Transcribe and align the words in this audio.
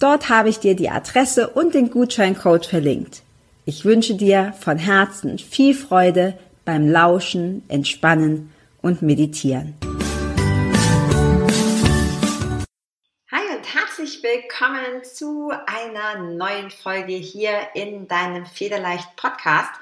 Dort 0.00 0.28
habe 0.28 0.48
ich 0.48 0.58
dir 0.58 0.74
die 0.74 0.90
Adresse 0.90 1.48
und 1.48 1.74
den 1.74 1.88
Gutscheincode 1.90 2.66
verlinkt. 2.66 3.22
Ich 3.64 3.84
wünsche 3.84 4.16
dir 4.16 4.52
von 4.60 4.76
Herzen 4.76 5.38
viel 5.38 5.72
Freude 5.72 6.36
beim 6.64 6.88
Lauschen, 6.90 7.62
Entspannen 7.68 8.52
und 8.82 9.02
Meditieren. 9.02 9.74
Hi 13.30 13.56
und 13.56 13.74
herzlich 13.74 14.20
willkommen 14.22 15.04
zu 15.04 15.52
einer 15.66 16.24
neuen 16.24 16.70
Folge 16.70 17.14
hier 17.14 17.56
in 17.74 18.08
deinem 18.08 18.46
Federleicht 18.46 19.14
Podcast. 19.14 19.72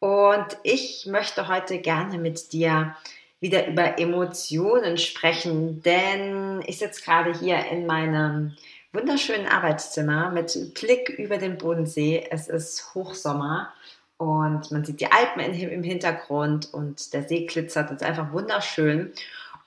Und 0.00 0.46
ich 0.64 1.06
möchte 1.06 1.46
heute 1.46 1.78
gerne 1.78 2.18
mit 2.18 2.52
dir 2.52 2.96
wieder 3.38 3.68
über 3.68 3.98
Emotionen 4.00 4.98
sprechen, 4.98 5.80
denn 5.82 6.60
ich 6.66 6.78
sitze 6.78 7.02
gerade 7.02 7.38
hier 7.38 7.64
in 7.70 7.86
meinem 7.86 8.56
wunderschönen 8.94 9.48
Arbeitszimmer 9.48 10.30
mit 10.30 10.72
Blick 10.74 11.08
über 11.08 11.36
den 11.36 11.58
Bodensee. 11.58 12.26
Es 12.30 12.48
ist 12.48 12.94
Hochsommer 12.94 13.72
und 14.18 14.70
man 14.70 14.84
sieht 14.84 15.00
die 15.00 15.10
Alpen 15.10 15.40
im 15.40 15.82
Hintergrund 15.82 16.72
und 16.72 17.12
der 17.12 17.24
See 17.24 17.44
glitzert. 17.46 17.90
Es 17.90 17.96
ist 17.96 18.04
einfach 18.04 18.32
wunderschön. 18.32 19.12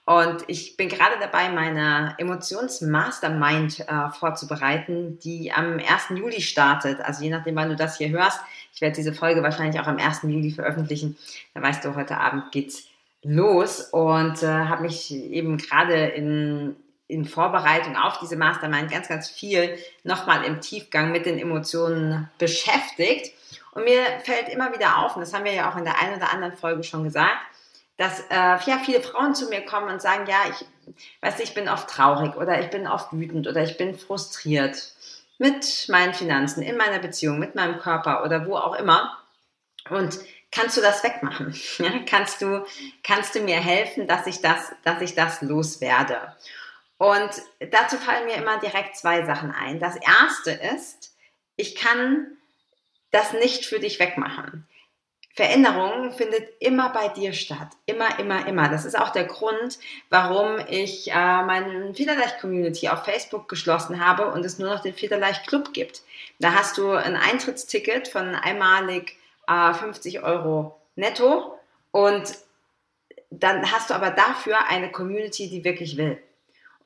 Und 0.05 0.45
ich 0.47 0.77
bin 0.77 0.87
gerade 0.87 1.15
dabei, 1.19 1.49
meine 1.49 2.15
Emotions-Mastermind 2.17 3.81
äh, 3.81 4.09
vorzubereiten, 4.17 5.19
die 5.19 5.51
am 5.51 5.73
1. 5.73 6.17
Juli 6.17 6.39
startet. 6.39 7.01
Also 7.01 7.25
je 7.25 7.29
nachdem, 7.29 7.57
wann 7.57 7.67
du 7.67 7.75
das 7.75 7.97
hier 7.97 8.07
hörst. 8.09 8.39
Ich 8.73 8.79
werde 8.79 8.95
diese 8.95 9.13
Folge 9.13 9.43
wahrscheinlich 9.43 9.81
auch 9.81 9.87
am 9.87 9.97
1. 9.97 10.23
Juli 10.23 10.51
veröffentlichen. 10.51 11.17
Da 11.53 11.61
weißt 11.61 11.83
du, 11.83 11.95
heute 11.95 12.17
Abend 12.17 12.53
geht's 12.53 12.87
los 13.23 13.81
und 13.91 14.41
äh, 14.41 14.47
habe 14.47 14.83
mich 14.83 15.13
eben 15.13 15.57
gerade 15.57 16.05
in 16.05 16.77
in 17.07 17.25
Vorbereitung 17.25 17.95
auf 17.95 18.19
diese 18.19 18.35
Mastermind 18.35 18.91
ganz, 18.91 19.07
ganz 19.07 19.29
viel 19.29 19.77
nochmal 20.03 20.43
im 20.43 20.61
Tiefgang 20.61 21.11
mit 21.11 21.25
den 21.25 21.39
Emotionen 21.39 22.29
beschäftigt. 22.37 23.33
Und 23.71 23.85
mir 23.85 24.01
fällt 24.23 24.49
immer 24.49 24.73
wieder 24.73 24.97
auf, 24.97 25.15
und 25.15 25.21
das 25.21 25.33
haben 25.33 25.45
wir 25.45 25.53
ja 25.53 25.71
auch 25.71 25.77
in 25.77 25.85
der 25.85 26.01
einen 26.01 26.15
oder 26.15 26.31
anderen 26.31 26.57
Folge 26.57 26.83
schon 26.83 27.03
gesagt, 27.03 27.37
dass 27.95 28.19
äh, 28.29 28.57
ja, 28.65 28.79
viele 28.83 29.01
Frauen 29.01 29.33
zu 29.35 29.49
mir 29.49 29.65
kommen 29.65 29.89
und 29.89 30.01
sagen, 30.01 30.25
ja, 30.27 30.37
ich 30.49 30.65
weiß 31.21 31.39
ich 31.39 31.53
bin 31.53 31.67
oft 31.67 31.89
traurig 31.89 32.35
oder 32.35 32.59
ich 32.61 32.69
bin 32.69 32.87
oft 32.87 33.11
wütend 33.11 33.47
oder 33.47 33.63
ich 33.63 33.77
bin 33.77 33.97
frustriert 33.97 34.93
mit 35.39 35.87
meinen 35.89 36.13
Finanzen, 36.13 36.61
in 36.61 36.77
meiner 36.77 36.99
Beziehung, 36.99 37.39
mit 37.39 37.55
meinem 37.55 37.79
Körper 37.79 38.23
oder 38.23 38.45
wo 38.47 38.55
auch 38.55 38.75
immer. 38.75 39.17
Und 39.89 40.19
kannst 40.51 40.77
du 40.77 40.81
das 40.81 41.03
wegmachen? 41.03 41.55
Ja, 41.77 41.91
kannst 42.05 42.41
du, 42.41 42.65
kannst 43.03 43.35
du 43.35 43.41
mir 43.41 43.57
helfen, 43.57 44.07
dass 44.07 44.27
ich 44.27 44.41
das, 44.41 44.71
dass 44.83 45.01
ich 45.01 45.15
das 45.15 45.41
loswerde? 45.41 46.35
Und 46.97 47.29
dazu 47.71 47.97
fallen 47.97 48.25
mir 48.25 48.35
immer 48.35 48.59
direkt 48.59 48.97
zwei 48.97 49.25
Sachen 49.25 49.51
ein. 49.51 49.79
Das 49.79 49.95
erste 49.97 50.51
ist, 50.51 51.15
ich 51.55 51.75
kann 51.75 52.27
das 53.11 53.33
nicht 53.33 53.65
für 53.65 53.79
dich 53.79 53.99
wegmachen. 53.99 54.67
Veränderung 55.37 56.11
findet 56.13 56.49
immer 56.59 56.89
bei 56.89 57.09
dir 57.09 57.31
statt. 57.31 57.67
Immer, 57.85 58.17
immer, 58.17 58.47
immer. 58.47 58.69
Das 58.69 58.85
ist 58.85 58.97
auch 58.97 59.11
der 59.11 59.25
Grund, 59.25 59.77
warum 60.09 60.57
ich 60.67 61.11
äh, 61.11 61.43
meine 61.43 61.93
Federleicht-Community 61.93 62.89
auf 62.89 63.05
Facebook 63.05 63.47
geschlossen 63.47 64.03
habe 64.03 64.31
und 64.31 64.43
es 64.43 64.57
nur 64.57 64.73
noch 64.73 64.79
den 64.79 64.95
Federleicht-Club 64.95 65.73
gibt. 65.73 66.01
Da 66.39 66.53
hast 66.53 66.79
du 66.79 66.89
ein 66.89 67.15
Eintrittsticket 67.15 68.07
von 68.07 68.33
einmalig 68.33 69.15
äh, 69.47 69.75
50 69.75 70.23
Euro 70.23 70.75
netto 70.95 71.59
und 71.91 72.35
dann 73.29 73.71
hast 73.71 73.91
du 73.91 73.93
aber 73.93 74.09
dafür 74.09 74.67
eine 74.67 74.91
Community, 74.91 75.49
die 75.49 75.63
wirklich 75.63 75.97
will. 75.97 76.17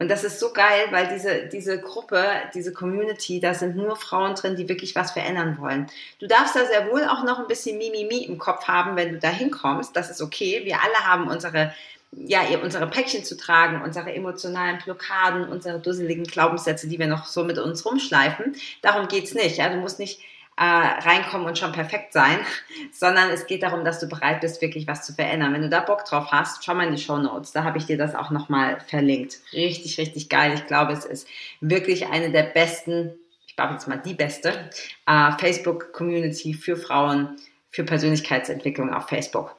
Und 0.01 0.07
das 0.07 0.23
ist 0.23 0.39
so 0.39 0.51
geil, 0.51 0.87
weil 0.89 1.09
diese, 1.09 1.45
diese 1.45 1.79
Gruppe, 1.79 2.25
diese 2.55 2.73
Community, 2.73 3.39
da 3.39 3.53
sind 3.53 3.75
nur 3.75 3.95
Frauen 3.95 4.33
drin, 4.33 4.55
die 4.55 4.67
wirklich 4.67 4.95
was 4.95 5.11
verändern 5.11 5.59
wollen. 5.59 5.85
Du 6.17 6.25
darfst 6.25 6.55
da 6.55 6.65
sehr 6.65 6.89
wohl 6.89 7.03
auch 7.05 7.23
noch 7.23 7.37
ein 7.37 7.45
bisschen 7.45 7.77
Mimimi 7.77 8.23
im 8.23 8.39
Kopf 8.39 8.67
haben, 8.67 8.95
wenn 8.95 9.11
du 9.11 9.19
da 9.19 9.29
hinkommst. 9.29 9.95
Das 9.95 10.09
ist 10.09 10.19
okay. 10.19 10.61
Wir 10.63 10.81
alle 10.81 11.05
haben 11.05 11.27
unsere, 11.27 11.75
ja, 12.13 12.41
unsere 12.63 12.87
Päckchen 12.87 13.23
zu 13.23 13.37
tragen, 13.37 13.83
unsere 13.83 14.11
emotionalen 14.11 14.79
Blockaden, 14.83 15.47
unsere 15.47 15.77
dusseligen 15.79 16.23
Glaubenssätze, 16.23 16.87
die 16.87 16.97
wir 16.97 17.05
noch 17.05 17.27
so 17.27 17.43
mit 17.43 17.59
uns 17.59 17.85
rumschleifen. 17.85 18.55
Darum 18.81 19.07
geht's 19.07 19.35
nicht. 19.35 19.57
Ja? 19.57 19.69
Du 19.69 19.77
musst 19.77 19.99
nicht 19.99 20.19
äh, 20.57 20.63
reinkommen 20.63 21.47
und 21.47 21.57
schon 21.57 21.71
perfekt 21.71 22.13
sein, 22.13 22.39
sondern 22.91 23.29
es 23.29 23.47
geht 23.47 23.63
darum, 23.63 23.83
dass 23.83 23.99
du 23.99 24.07
bereit 24.07 24.41
bist, 24.41 24.61
wirklich 24.61 24.87
was 24.87 25.05
zu 25.05 25.13
verändern. 25.13 25.53
Wenn 25.53 25.61
du 25.61 25.69
da 25.69 25.79
Bock 25.79 26.05
drauf 26.05 26.27
hast, 26.31 26.63
schau 26.63 26.75
mal 26.75 26.87
in 26.87 26.95
die 26.95 27.01
Show 27.01 27.17
Notes. 27.17 27.51
Da 27.51 27.63
habe 27.63 27.77
ich 27.77 27.85
dir 27.85 27.97
das 27.97 28.15
auch 28.15 28.29
nochmal 28.29 28.79
verlinkt. 28.81 29.39
Richtig, 29.53 29.97
richtig 29.97 30.29
geil. 30.29 30.53
Ich 30.53 30.67
glaube, 30.67 30.93
es 30.93 31.05
ist 31.05 31.27
wirklich 31.61 32.07
eine 32.07 32.31
der 32.31 32.43
besten, 32.43 33.13
ich 33.47 33.55
glaube 33.55 33.73
jetzt 33.73 33.87
mal 33.87 33.97
die 33.97 34.13
beste, 34.13 34.69
äh, 35.05 35.31
Facebook-Community 35.39 36.53
für 36.53 36.77
Frauen, 36.77 37.37
für 37.69 37.83
Persönlichkeitsentwicklung 37.83 38.93
auf 38.93 39.07
Facebook. 39.07 39.55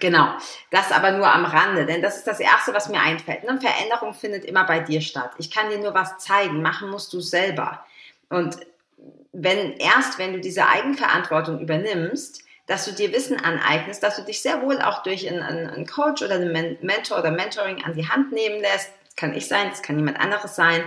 Genau, 0.00 0.34
das 0.70 0.90
aber 0.90 1.12
nur 1.12 1.32
am 1.32 1.44
Rande, 1.44 1.86
denn 1.86 2.02
das 2.02 2.16
ist 2.16 2.26
das 2.26 2.40
Erste, 2.40 2.74
was 2.74 2.88
mir 2.88 3.00
einfällt. 3.00 3.48
Eine 3.48 3.60
Veränderung 3.60 4.14
findet 4.14 4.44
immer 4.44 4.64
bei 4.64 4.80
dir 4.80 5.00
statt. 5.00 5.32
Ich 5.38 5.50
kann 5.50 5.68
dir 5.68 5.78
nur 5.78 5.94
was 5.94 6.18
zeigen, 6.18 6.62
machen 6.62 6.90
musst 6.90 7.12
du 7.12 7.20
selber. 7.20 7.84
Und 8.28 8.56
wenn 9.32 9.76
erst, 9.78 10.18
wenn 10.18 10.32
du 10.32 10.40
diese 10.40 10.66
Eigenverantwortung 10.68 11.60
übernimmst, 11.60 12.42
dass 12.66 12.84
du 12.84 12.92
dir 12.92 13.12
Wissen 13.12 13.40
aneignest, 13.40 14.02
dass 14.02 14.16
du 14.16 14.22
dich 14.22 14.40
sehr 14.40 14.62
wohl 14.62 14.80
auch 14.80 15.02
durch 15.02 15.28
einen, 15.28 15.42
einen 15.42 15.86
Coach 15.86 16.22
oder 16.22 16.36
einen 16.36 16.78
Mentor 16.80 17.18
oder 17.18 17.30
Mentoring 17.30 17.82
an 17.84 17.94
die 17.94 18.08
Hand 18.08 18.32
nehmen 18.32 18.60
lässt, 18.60 18.90
das 19.04 19.16
kann 19.16 19.34
ich 19.34 19.48
sein, 19.48 19.68
das 19.70 19.82
kann 19.82 19.98
jemand 19.98 20.20
anderes 20.20 20.54
sein, 20.54 20.84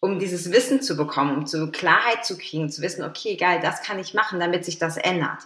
um 0.00 0.18
dieses 0.18 0.50
Wissen 0.50 0.82
zu 0.82 0.96
bekommen, 0.96 1.36
um 1.36 1.46
zu 1.46 1.70
Klarheit 1.70 2.24
zu 2.24 2.36
kriegen, 2.38 2.70
zu 2.70 2.82
wissen, 2.82 3.04
okay, 3.04 3.36
geil, 3.36 3.60
das 3.62 3.82
kann 3.82 3.98
ich 3.98 4.14
machen, 4.14 4.40
damit 4.40 4.64
sich 4.64 4.78
das 4.78 4.96
ändert. 4.96 5.42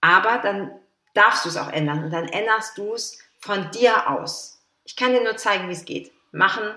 Aber 0.00 0.38
dann 0.38 0.72
darfst 1.14 1.44
du 1.44 1.48
es 1.48 1.56
auch 1.56 1.72
ändern 1.72 2.04
und 2.04 2.10
dann 2.10 2.28
änderst 2.28 2.76
du 2.76 2.94
es 2.94 3.18
von 3.38 3.70
dir 3.70 4.10
aus. 4.10 4.60
Ich 4.84 4.96
kann 4.96 5.12
dir 5.12 5.22
nur 5.22 5.36
zeigen, 5.36 5.68
wie 5.68 5.72
es 5.72 5.84
geht. 5.84 6.12
Machen 6.32 6.74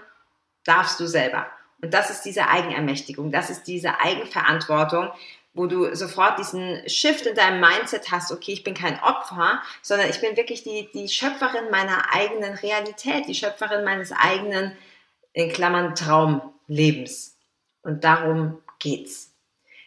darfst 0.64 1.00
du 1.00 1.08
selber. 1.08 1.48
Und 1.82 1.94
das 1.94 2.10
ist 2.10 2.24
diese 2.24 2.48
Eigenermächtigung, 2.48 3.32
das 3.32 3.50
ist 3.50 3.64
diese 3.64 4.00
Eigenverantwortung, 4.00 5.10
wo 5.54 5.66
du 5.66 5.94
sofort 5.96 6.40
diesen 6.40 6.88
Shift 6.88 7.26
in 7.26 7.36
deinem 7.36 7.60
Mindset 7.60 8.12
hast, 8.12 8.32
okay, 8.32 8.54
ich 8.54 8.64
bin 8.64 8.74
kein 8.74 9.02
Opfer, 9.02 9.62
sondern 9.82 10.10
ich 10.10 10.22
bin 10.22 10.38
wirklich 10.38 10.64
die, 10.64 10.90
die 10.94 11.08
Schöpferin 11.08 11.72
meiner 11.72 12.14
eigenen 12.14 12.54
Realität, 12.56 13.28
die 13.28 13.36
Schöpferin 13.36 13.84
meines 13.84 14.12
eigenen, 14.12 14.74
in 15.34 15.52
Klammern, 15.52 15.96
Traumlebens. 15.96 17.38
Und 17.82 18.04
darum 18.04 18.62
geht's. 18.80 19.30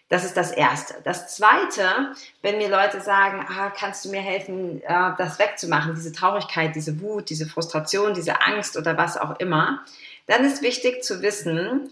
Das 0.09 0.25
ist 0.25 0.37
das 0.37 0.53
Erste. 0.53 1.01
Das 1.05 1.35
Zweite, 1.35 2.13
wenn 2.43 2.59
mir 2.59 2.69
Leute 2.69 3.01
sagen, 3.01 3.47
ah, 3.49 3.71
kannst 3.71 4.05
du 4.05 4.11
mir 4.11 4.21
helfen, 4.21 4.83
äh, 4.83 5.13
das 5.17 5.39
wegzumachen, 5.39 5.95
diese 5.95 6.13
Traurigkeit, 6.13 6.75
diese 6.75 7.01
Wut, 7.01 7.31
diese 7.31 7.47
Frustration, 7.47 8.13
diese 8.13 8.43
Angst 8.43 8.77
oder 8.77 8.99
was 8.99 9.17
auch 9.17 9.39
immer, 9.41 9.83
dann 10.27 10.45
ist 10.45 10.63
wichtig 10.63 11.03
zu 11.03 11.23
wissen, 11.23 11.91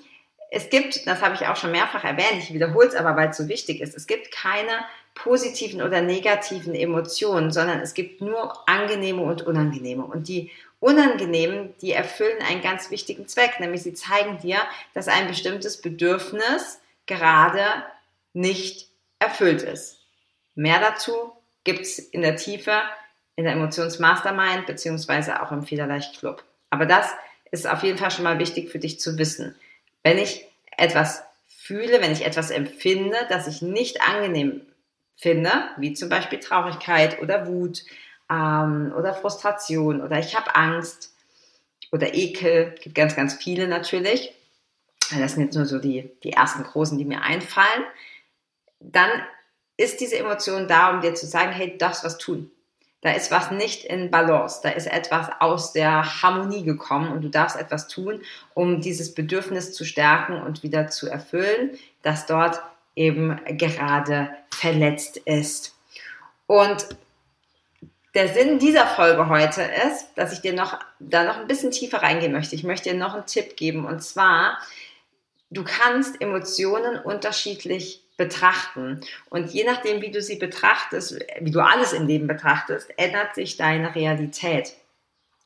es 0.51 0.69
gibt, 0.69 1.07
das 1.07 1.23
habe 1.23 1.35
ich 1.35 1.47
auch 1.47 1.57
schon 1.57 1.71
mehrfach 1.71 2.05
erwähnt, 2.05 2.39
ich 2.39 2.53
wiederhole 2.53 2.89
es 2.89 2.95
aber, 2.95 3.17
weil 3.17 3.31
es 3.31 3.37
so 3.37 3.49
wichtig 3.49 3.81
ist, 3.81 3.97
es 3.97 4.07
gibt 4.07 4.33
keine 4.33 4.85
positiven 5.15 5.83
oder 5.83 6.01
negativen 6.01 6.75
Emotionen, 6.75 7.53
sondern 7.53 7.81
es 7.81 7.95
gibt 7.95 8.21
nur 8.21 8.69
angenehme 8.69 9.23
und 9.23 9.43
unangenehme. 9.43 10.05
Und 10.05 10.29
die 10.29 10.51
unangenehmen, 10.79 11.75
die 11.83 11.93
erfüllen 11.93 12.43
einen 12.49 12.63
ganz 12.63 12.91
wichtigen 12.91 13.29
Zweck, 13.29 13.61
nämlich 13.61 13.83
sie 13.83 13.93
zeigen 13.93 14.39
dir, 14.39 14.59
dass 14.95 15.09
ein 15.09 15.29
bestimmtes 15.29 15.81
Bedürfnis 15.81 16.81
gerade 17.07 17.65
nicht 18.33 18.89
erfüllt 19.19 19.63
ist. 19.63 19.99
Mehr 20.55 20.81
dazu 20.81 21.33
gibt 21.65 21.83
es 21.83 21.99
in 21.99 22.23
der 22.23 22.37
Tiefe 22.37 22.73
in 23.37 23.45
der 23.45 23.55
Emotionsmastermind 23.55 24.67
beziehungsweise 24.67 25.43
auch 25.43 25.51
im 25.51 25.63
Federleicht 25.63 26.19
Club. 26.19 26.45
Aber 26.69 26.87
das 26.87 27.11
ist 27.51 27.69
auf 27.69 27.83
jeden 27.83 27.99
Fall 27.99 28.11
schon 28.11 28.25
mal 28.25 28.39
wichtig 28.39 28.71
für 28.71 28.79
dich 28.79 29.01
zu 29.01 29.19
wissen. 29.19 29.55
Wenn 30.03 30.19
ich 30.19 30.47
etwas 30.77 31.23
fühle, 31.49 32.01
wenn 32.01 32.13
ich 32.13 32.25
etwas 32.25 32.51
empfinde, 32.51 33.17
das 33.29 33.47
ich 33.47 33.63
nicht 33.63 34.01
angenehm 34.03 34.63
finde, 35.17 35.51
wie 35.77 35.93
zum 35.93 36.09
Beispiel 36.09 36.41
Traurigkeit 36.41 37.21
oder 37.21 37.47
Wut 37.47 37.83
ähm, 38.31 38.93
oder 38.97 39.15
Frustration 39.15 40.01
oder 40.01 40.19
ich 40.19 40.37
habe 40.37 40.55
Angst 40.57 41.15
oder 41.93 42.15
Ekel, 42.15 42.75
gibt 42.81 42.95
ganz, 42.95 43.17
ganz 43.17 43.35
viele 43.35 43.69
natürlich. 43.69 44.33
Das 45.11 45.33
sind 45.33 45.45
jetzt 45.45 45.57
nur 45.57 45.67
so 45.67 45.79
die, 45.79 46.11
die 46.23 46.33
ersten 46.33 46.63
großen, 46.63 46.97
die 46.97 47.05
mir 47.05 47.23
einfallen. 47.23 47.85
Dann 48.79 49.11
ist 49.77 50.01
diese 50.01 50.19
Emotion 50.19 50.69
da, 50.69 50.91
um 50.91 51.01
dir 51.01 51.15
zu 51.15 51.27
sagen, 51.27 51.53
hey, 51.53 51.77
darfst 51.77 52.05
was 52.05 52.19
tun. 52.19 52.51
Da 53.03 53.13
ist 53.13 53.31
was 53.31 53.51
nicht 53.51 53.85
in 53.85 54.11
Balance, 54.11 54.61
da 54.63 54.69
ist 54.71 54.87
etwas 54.87 55.29
aus 55.41 55.73
der 55.73 56.23
Harmonie 56.23 56.65
gekommen 56.65 57.11
und 57.13 57.23
du 57.23 57.31
darfst 57.31 57.57
etwas 57.57 57.89
tun, 57.89 58.21
um 58.53 58.83
dieses 58.83 59.15
Bedürfnis 59.15 59.73
zu 59.73 59.85
stärken 59.85 60.43
und 60.43 60.63
wieder 60.63 60.89
zu 60.89 61.09
erfüllen, 61.09 61.79
das 62.03 62.27
dort 62.27 62.61
eben 62.95 63.41
gerade 63.57 64.31
verletzt 64.51 65.17
ist. 65.17 65.75
Und 66.47 66.89
der 68.15 68.29
Sinn 68.29 68.59
dieser 68.59 68.87
Folge 68.87 69.29
heute 69.29 69.63
ist, 69.63 70.09
dass 70.17 70.33
ich 70.33 70.41
dir 70.41 70.53
noch 70.53 70.79
da 70.99 71.25
noch 71.25 71.39
ein 71.39 71.47
bisschen 71.47 71.71
tiefer 71.71 72.03
reingehen 72.03 72.33
möchte. 72.33 72.55
Ich 72.55 72.65
möchte 72.65 72.91
dir 72.91 72.99
noch 72.99 73.15
einen 73.15 73.27
Tipp 73.27 73.57
geben 73.57 73.87
und 73.87 74.03
zwar, 74.03 74.59
du 75.51 75.65
kannst 75.65 76.21
Emotionen 76.21 76.99
unterschiedlich 76.99 78.03
betrachten. 78.21 79.01
Und 79.31 79.51
je 79.51 79.65
nachdem, 79.65 80.03
wie 80.03 80.11
du 80.11 80.21
sie 80.21 80.37
betrachtest, 80.37 81.19
wie 81.41 81.51
du 81.51 81.61
alles 81.61 81.95
im 81.95 82.07
Leben 82.07 82.27
betrachtest, 82.27 82.93
ändert 82.99 83.35
sich 83.35 83.57
deine 83.57 83.95
Realität. 83.95 84.75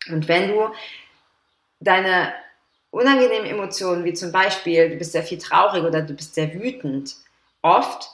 Und 0.09 0.27
wenn 0.27 0.49
du 0.49 0.73
deine 1.79 2.35
unangenehmen 2.91 3.47
Emotionen, 3.47 4.05
wie 4.05 4.13
zum 4.13 4.33
Beispiel, 4.33 4.91
du 4.91 4.97
bist 4.97 5.13
sehr 5.13 5.23
viel 5.23 5.39
traurig 5.39 5.85
oder 5.85 6.03
du 6.03 6.15
bist 6.15 6.35
sehr 6.35 6.53
wütend, 6.53 7.15
oft, 7.63 8.11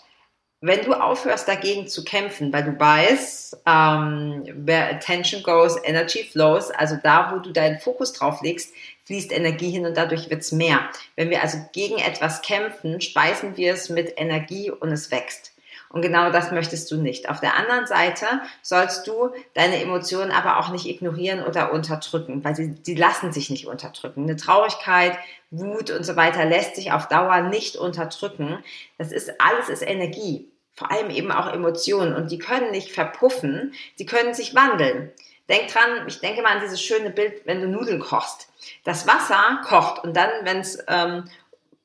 wenn 0.60 0.84
du 0.84 0.92
aufhörst 0.92 1.48
dagegen 1.48 1.88
zu 1.88 2.04
kämpfen, 2.04 2.52
weil 2.52 2.64
du 2.64 2.78
weißt, 2.78 3.62
ähm, 3.64 4.44
where 4.66 4.94
attention 4.94 5.42
goes, 5.42 5.78
energy 5.84 6.24
flows, 6.24 6.70
also 6.72 6.96
da, 7.02 7.32
wo 7.32 7.38
du 7.38 7.50
deinen 7.50 7.78
Fokus 7.78 8.12
drauf 8.12 8.42
legst, 8.42 8.74
fließt 9.10 9.32
Energie 9.32 9.70
hin 9.70 9.86
und 9.86 9.96
dadurch 9.96 10.30
wird 10.30 10.42
es 10.42 10.52
mehr. 10.52 10.88
Wenn 11.16 11.30
wir 11.30 11.42
also 11.42 11.58
gegen 11.72 11.98
etwas 11.98 12.42
kämpfen, 12.42 13.00
speisen 13.00 13.56
wir 13.56 13.74
es 13.74 13.88
mit 13.88 14.14
Energie 14.16 14.70
und 14.70 14.92
es 14.92 15.10
wächst. 15.10 15.52
Und 15.88 16.02
genau 16.02 16.30
das 16.30 16.52
möchtest 16.52 16.88
du 16.92 16.96
nicht. 16.96 17.28
Auf 17.28 17.40
der 17.40 17.56
anderen 17.56 17.88
Seite 17.88 18.26
sollst 18.62 19.08
du 19.08 19.30
deine 19.54 19.82
Emotionen 19.82 20.30
aber 20.30 20.60
auch 20.60 20.70
nicht 20.70 20.86
ignorieren 20.86 21.42
oder 21.42 21.72
unterdrücken, 21.72 22.44
weil 22.44 22.54
sie, 22.54 22.76
sie 22.84 22.94
lassen 22.94 23.32
sich 23.32 23.50
nicht 23.50 23.66
unterdrücken. 23.66 24.22
Eine 24.22 24.36
Traurigkeit, 24.36 25.18
Wut 25.50 25.90
und 25.90 26.06
so 26.06 26.14
weiter 26.14 26.44
lässt 26.44 26.76
sich 26.76 26.92
auf 26.92 27.08
Dauer 27.08 27.40
nicht 27.40 27.74
unterdrücken. 27.74 28.62
Das 28.96 29.10
ist, 29.10 29.40
alles 29.40 29.68
ist 29.68 29.82
Energie. 29.82 30.48
Vor 30.72 30.92
allem 30.92 31.10
eben 31.10 31.32
auch 31.32 31.52
Emotionen. 31.52 32.14
Und 32.14 32.30
die 32.30 32.38
können 32.38 32.70
nicht 32.70 32.92
verpuffen, 32.92 33.74
die 33.98 34.06
können 34.06 34.34
sich 34.34 34.54
wandeln. 34.54 35.10
Denk 35.50 35.68
dran, 35.68 36.06
ich 36.06 36.20
denke 36.20 36.42
mal 36.42 36.52
an 36.56 36.60
dieses 36.62 36.80
schöne 36.80 37.10
Bild, 37.10 37.44
wenn 37.44 37.60
du 37.60 37.68
Nudeln 37.68 37.98
kochst. 37.98 38.48
Das 38.84 39.06
Wasser 39.06 39.60
kocht 39.64 40.04
und 40.04 40.16
dann, 40.16 40.30
wenn 40.44 40.58
es 40.58 40.78
ähm, 40.86 41.28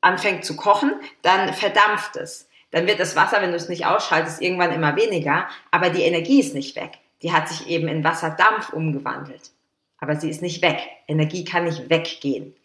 anfängt 0.01 0.45
zu 0.45 0.55
kochen, 0.55 0.93
dann 1.23 1.51
verdampft 1.53 2.15
es. 2.15 2.47
Dann 2.69 2.85
wird 2.85 2.99
das 2.99 3.15
Wasser, 3.15 3.41
wenn 3.41 3.49
du 3.49 3.57
es 3.57 3.67
nicht 3.67 3.85
ausschaltest, 3.87 4.41
irgendwann 4.41 4.71
immer 4.71 4.95
weniger, 4.95 5.47
aber 5.71 5.89
die 5.89 6.03
Energie 6.03 6.39
ist 6.39 6.53
nicht 6.53 6.75
weg. 6.75 6.91
Die 7.23 7.33
hat 7.33 7.49
sich 7.49 7.67
eben 7.67 7.87
in 7.87 8.03
Wasserdampf 8.03 8.69
umgewandelt. 8.69 9.51
Aber 9.97 10.15
sie 10.15 10.29
ist 10.29 10.43
nicht 10.43 10.61
weg. 10.61 10.79
Energie 11.07 11.43
kann 11.43 11.63
nicht 11.63 11.89
weggehen. 11.89 12.55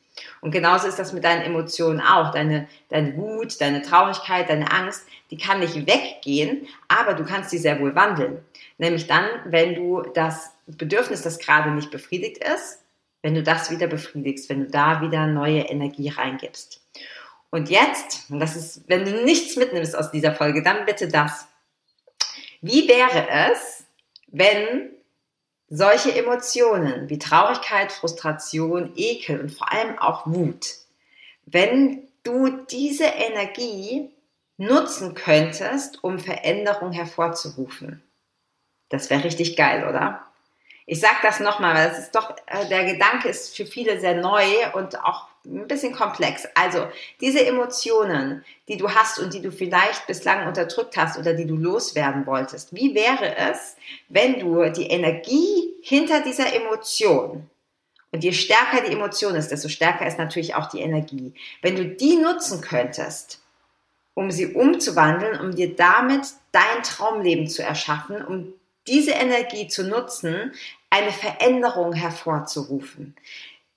Und 0.40 0.50
genauso 0.50 0.88
ist 0.88 0.98
das 0.98 1.12
mit 1.12 1.24
deinen 1.24 1.42
Emotionen 1.42 2.00
auch. 2.00 2.32
Deine, 2.32 2.68
deine 2.88 3.16
Wut, 3.16 3.60
deine 3.60 3.82
Traurigkeit, 3.82 4.48
deine 4.48 4.70
Angst, 4.70 5.06
die 5.30 5.36
kann 5.36 5.60
nicht 5.60 5.86
weggehen, 5.86 6.66
aber 6.88 7.14
du 7.14 7.24
kannst 7.24 7.50
sie 7.50 7.58
sehr 7.58 7.80
wohl 7.80 7.94
wandeln. 7.94 8.44
Nämlich 8.78 9.06
dann, 9.06 9.26
wenn 9.44 9.74
du 9.74 10.02
das 10.14 10.52
Bedürfnis, 10.66 11.22
das 11.22 11.38
gerade 11.38 11.70
nicht 11.70 11.90
befriedigt 11.90 12.42
ist, 12.42 12.82
wenn 13.22 13.34
du 13.34 13.42
das 13.42 13.70
wieder 13.70 13.86
befriedigst, 13.86 14.48
wenn 14.48 14.64
du 14.64 14.70
da 14.70 15.00
wieder 15.02 15.26
neue 15.26 15.60
Energie 15.60 16.08
reingibst. 16.08 16.80
Und 17.50 17.68
jetzt, 17.68 18.30
und 18.30 18.40
das 18.40 18.56
ist, 18.56 18.88
wenn 18.88 19.04
du 19.04 19.24
nichts 19.24 19.56
mitnimmst 19.56 19.96
aus 19.96 20.10
dieser 20.10 20.32
Folge, 20.32 20.62
dann 20.62 20.86
bitte 20.86 21.08
das. 21.08 21.46
Wie 22.60 22.88
wäre 22.88 23.26
es, 23.52 23.84
wenn 24.28 24.90
solche 25.70 26.12
Emotionen 26.14 27.08
wie 27.08 27.18
Traurigkeit, 27.18 27.92
Frustration, 27.92 28.92
Ekel 28.96 29.40
und 29.40 29.50
vor 29.50 29.72
allem 29.72 29.98
auch 29.98 30.26
Wut, 30.26 30.74
wenn 31.46 32.08
du 32.24 32.48
diese 32.66 33.04
Energie 33.04 34.10
nutzen 34.58 35.14
könntest, 35.14 36.04
um 36.04 36.18
Veränderung 36.18 36.92
hervorzurufen. 36.92 38.02
Das 38.90 39.08
wäre 39.08 39.24
richtig 39.24 39.56
geil, 39.56 39.88
oder? 39.88 40.26
Ich 40.90 40.98
sage 40.98 41.18
das 41.22 41.38
nochmal, 41.38 41.76
weil 41.76 41.88
das 41.88 42.00
ist 42.00 42.16
doch, 42.16 42.34
äh, 42.46 42.66
der 42.68 42.84
Gedanke 42.84 43.28
ist 43.28 43.56
für 43.56 43.64
viele 43.64 44.00
sehr 44.00 44.16
neu 44.16 44.42
und 44.72 44.98
auch 44.98 45.26
ein 45.46 45.68
bisschen 45.68 45.92
komplex. 45.92 46.48
Also 46.56 46.88
diese 47.20 47.46
Emotionen, 47.46 48.44
die 48.66 48.76
du 48.76 48.90
hast 48.90 49.20
und 49.20 49.32
die 49.32 49.40
du 49.40 49.52
vielleicht 49.52 50.08
bislang 50.08 50.48
unterdrückt 50.48 50.96
hast 50.96 51.16
oder 51.16 51.32
die 51.32 51.46
du 51.46 51.54
loswerden 51.54 52.26
wolltest, 52.26 52.74
wie 52.74 52.92
wäre 52.92 53.36
es, 53.36 53.76
wenn 54.08 54.40
du 54.40 54.68
die 54.72 54.88
Energie 54.88 55.76
hinter 55.80 56.22
dieser 56.22 56.52
Emotion 56.52 57.48
und 58.10 58.24
je 58.24 58.32
stärker 58.32 58.82
die 58.84 58.92
Emotion 58.92 59.36
ist, 59.36 59.52
desto 59.52 59.68
stärker 59.68 60.08
ist 60.08 60.18
natürlich 60.18 60.56
auch 60.56 60.68
die 60.70 60.80
Energie. 60.80 61.34
Wenn 61.62 61.76
du 61.76 61.84
die 61.86 62.16
nutzen 62.16 62.62
könntest, 62.62 63.40
um 64.14 64.32
sie 64.32 64.54
umzuwandeln, 64.54 65.38
um 65.38 65.54
dir 65.54 65.76
damit 65.76 66.26
dein 66.50 66.82
Traumleben 66.82 67.46
zu 67.46 67.62
erschaffen, 67.62 68.24
um 68.24 68.54
diese 68.86 69.12
Energie 69.12 69.68
zu 69.68 69.84
nutzen, 69.84 70.52
eine 70.90 71.12
Veränderung 71.12 71.92
hervorzurufen. 71.92 73.16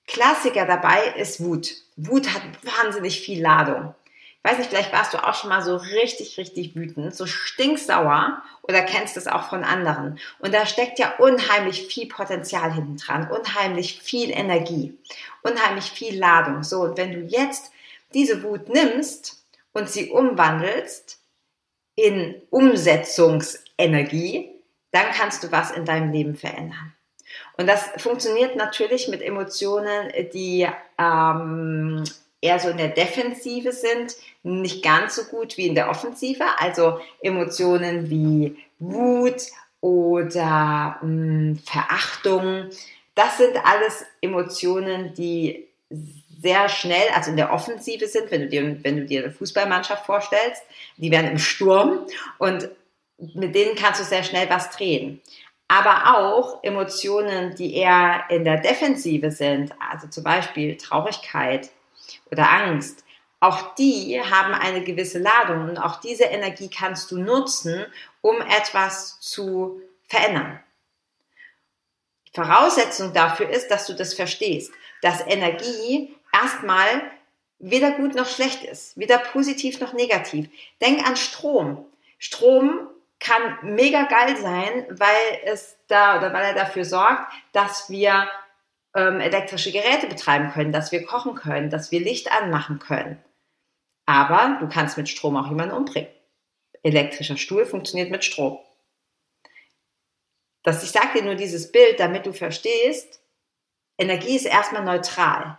Klassiker 0.06 0.66
dabei 0.66 1.14
ist 1.16 1.42
Wut. 1.42 1.70
Wut 1.96 2.34
hat 2.34 2.42
wahnsinnig 2.62 3.20
viel 3.20 3.40
Ladung. 3.40 3.94
Ich 4.44 4.50
weiß 4.50 4.58
nicht, 4.58 4.68
vielleicht 4.68 4.92
warst 4.92 5.14
du 5.14 5.24
auch 5.24 5.34
schon 5.34 5.48
mal 5.48 5.62
so 5.62 5.76
richtig, 5.76 6.36
richtig 6.36 6.76
wütend, 6.76 7.16
so 7.16 7.24
stinksauer 7.24 8.42
oder 8.60 8.82
kennst 8.82 9.16
es 9.16 9.26
auch 9.26 9.48
von 9.48 9.64
anderen. 9.64 10.20
Und 10.38 10.52
da 10.52 10.66
steckt 10.66 10.98
ja 10.98 11.14
unheimlich 11.16 11.86
viel 11.86 12.08
Potenzial 12.08 12.74
hinten 12.74 12.98
dran, 12.98 13.30
unheimlich 13.30 14.02
viel 14.02 14.30
Energie, 14.30 14.98
unheimlich 15.42 15.90
viel 15.90 16.18
Ladung. 16.18 16.62
So, 16.62 16.82
und 16.82 16.98
wenn 16.98 17.12
du 17.12 17.20
jetzt 17.20 17.72
diese 18.12 18.42
Wut 18.42 18.68
nimmst 18.68 19.42
und 19.72 19.88
sie 19.88 20.10
umwandelst 20.10 21.20
in 21.96 22.42
Umsetzungsenergie, 22.50 24.50
dann 24.90 25.06
kannst 25.12 25.42
du 25.42 25.50
was 25.52 25.70
in 25.70 25.86
deinem 25.86 26.12
Leben 26.12 26.36
verändern. 26.36 26.92
Und 27.56 27.66
das 27.66 27.90
funktioniert 27.96 28.56
natürlich 28.56 29.08
mit 29.08 29.22
Emotionen, 29.22 30.12
die 30.32 30.66
ähm, 30.98 32.04
eher 32.40 32.58
so 32.58 32.68
in 32.68 32.76
der 32.76 32.88
Defensive 32.88 33.72
sind, 33.72 34.14
nicht 34.42 34.84
ganz 34.84 35.16
so 35.16 35.24
gut 35.24 35.56
wie 35.56 35.66
in 35.66 35.74
der 35.74 35.88
Offensive. 35.88 36.44
Also 36.58 37.00
Emotionen 37.22 38.10
wie 38.10 38.56
Wut 38.78 39.42
oder 39.80 40.98
mh, 41.00 41.02
hm, 41.02 41.58
Verachtung. 41.64 42.70
Das 43.14 43.38
sind 43.38 43.56
alles 43.64 44.04
Emotionen, 44.20 45.14
die 45.14 45.68
sehr 46.42 46.68
schnell, 46.68 47.08
also 47.14 47.30
in 47.30 47.36
der 47.36 47.52
Offensive 47.52 48.06
sind, 48.06 48.30
wenn 48.30 48.42
du 48.42 48.48
dir, 48.48 48.84
wenn 48.84 48.96
du 48.96 49.04
dir 49.06 49.24
eine 49.24 49.32
Fußballmannschaft 49.32 50.04
vorstellst, 50.04 50.62
die 50.98 51.10
werden 51.10 51.30
im 51.30 51.38
Sturm 51.38 52.06
und 52.38 52.68
mit 53.16 53.54
denen 53.54 53.76
kannst 53.76 54.00
du 54.00 54.04
sehr 54.04 54.24
schnell 54.24 54.50
was 54.50 54.70
drehen 54.70 55.20
aber 55.68 56.16
auch 56.16 56.62
Emotionen, 56.62 57.54
die 57.54 57.74
eher 57.74 58.24
in 58.28 58.44
der 58.44 58.60
Defensive 58.60 59.30
sind, 59.30 59.72
also 59.90 60.08
zum 60.08 60.24
Beispiel 60.24 60.76
Traurigkeit 60.76 61.70
oder 62.30 62.50
Angst, 62.50 63.04
auch 63.40 63.74
die 63.74 64.20
haben 64.22 64.54
eine 64.54 64.82
gewisse 64.82 65.18
Ladung 65.18 65.68
und 65.68 65.78
auch 65.78 66.00
diese 66.00 66.24
Energie 66.24 66.70
kannst 66.70 67.10
du 67.10 67.18
nutzen, 67.18 67.84
um 68.22 68.40
etwas 68.40 69.20
zu 69.20 69.82
verändern. 70.06 70.60
Voraussetzung 72.32 73.12
dafür 73.12 73.48
ist, 73.48 73.68
dass 73.68 73.86
du 73.86 73.94
das 73.94 74.14
verstehst, 74.14 74.72
dass 75.02 75.26
Energie 75.26 76.14
erstmal 76.32 77.02
weder 77.58 77.92
gut 77.92 78.14
noch 78.14 78.28
schlecht 78.28 78.64
ist, 78.64 78.98
weder 78.98 79.18
positiv 79.18 79.80
noch 79.80 79.92
negativ. 79.92 80.48
Denk 80.80 81.06
an 81.06 81.16
Strom. 81.16 81.86
Strom 82.18 82.88
kann 83.24 83.58
mega 83.62 84.04
geil 84.04 84.36
sein, 84.36 84.86
weil 84.90 85.40
es 85.44 85.76
da 85.88 86.18
oder 86.18 86.32
weil 86.32 86.44
er 86.44 86.54
dafür 86.54 86.84
sorgt, 86.84 87.32
dass 87.52 87.88
wir 87.90 88.28
ähm, 88.94 89.18
elektrische 89.18 89.72
Geräte 89.72 90.06
betreiben 90.06 90.52
können, 90.52 90.72
dass 90.72 90.92
wir 90.92 91.04
kochen 91.04 91.34
können, 91.34 91.70
dass 91.70 91.90
wir 91.90 92.00
Licht 92.00 92.30
anmachen 92.30 92.78
können. 92.78 93.18
Aber 94.06 94.58
du 94.60 94.68
kannst 94.68 94.98
mit 94.98 95.08
Strom 95.08 95.36
auch 95.36 95.48
jemanden 95.48 95.74
umbringen. 95.74 96.10
Elektrischer 96.82 97.38
Stuhl 97.38 97.64
funktioniert 97.64 98.10
mit 98.10 98.24
Strom. 98.24 98.58
Das, 100.62 100.82
ich 100.82 100.90
sage 100.90 101.18
dir 101.18 101.24
nur 101.24 101.34
dieses 101.34 101.72
Bild, 101.72 101.98
damit 101.98 102.26
du 102.26 102.32
verstehst, 102.32 103.20
Energie 103.96 104.36
ist 104.36 104.46
erstmal 104.46 104.84
neutral. 104.84 105.58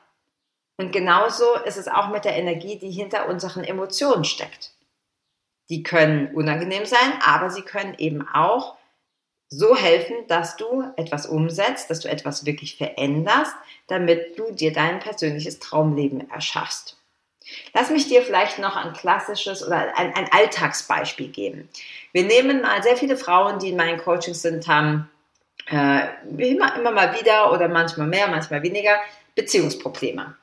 Und 0.77 0.91
genauso 0.91 1.55
ist 1.65 1.77
es 1.77 1.87
auch 1.87 2.09
mit 2.09 2.25
der 2.25 2.35
Energie, 2.35 2.77
die 2.77 2.91
hinter 2.91 3.27
unseren 3.27 3.63
Emotionen 3.63 4.23
steckt. 4.23 4.74
Die 5.69 5.83
können 5.83 6.33
unangenehm 6.35 6.85
sein, 6.85 7.19
aber 7.25 7.49
sie 7.49 7.63
können 7.63 7.95
eben 7.97 8.27
auch 8.27 8.75
so 9.49 9.75
helfen, 9.75 10.15
dass 10.27 10.57
du 10.57 10.83
etwas 10.97 11.25
umsetzt, 11.25 11.89
dass 11.89 11.99
du 11.99 12.09
etwas 12.09 12.45
wirklich 12.45 12.77
veränderst, 12.77 13.55
damit 13.87 14.37
du 14.37 14.51
dir 14.51 14.73
dein 14.73 14.99
persönliches 14.99 15.59
Traumleben 15.59 16.29
erschaffst. 16.29 16.97
Lass 17.73 17.91
mich 17.91 18.07
dir 18.07 18.23
vielleicht 18.23 18.57
noch 18.57 18.75
ein 18.75 18.93
klassisches 18.93 19.65
oder 19.65 19.95
ein, 19.97 20.13
ein 20.15 20.27
Alltagsbeispiel 20.31 21.29
geben. 21.29 21.69
Wir 22.11 22.23
nehmen 22.23 22.61
mal 22.61 22.81
sehr 22.81 22.97
viele 22.97 23.17
Frauen, 23.17 23.59
die 23.59 23.69
in 23.69 23.75
meinen 23.75 23.99
Coachings 23.99 24.41
sind, 24.41 24.67
haben 24.67 25.09
äh, 25.67 26.07
immer, 26.37 26.75
immer 26.75 26.91
mal 26.91 27.19
wieder 27.19 27.51
oder 27.51 27.67
manchmal 27.67 28.07
mehr, 28.07 28.27
manchmal 28.27 28.63
weniger 28.63 28.99
Beziehungsprobleme. 29.35 30.35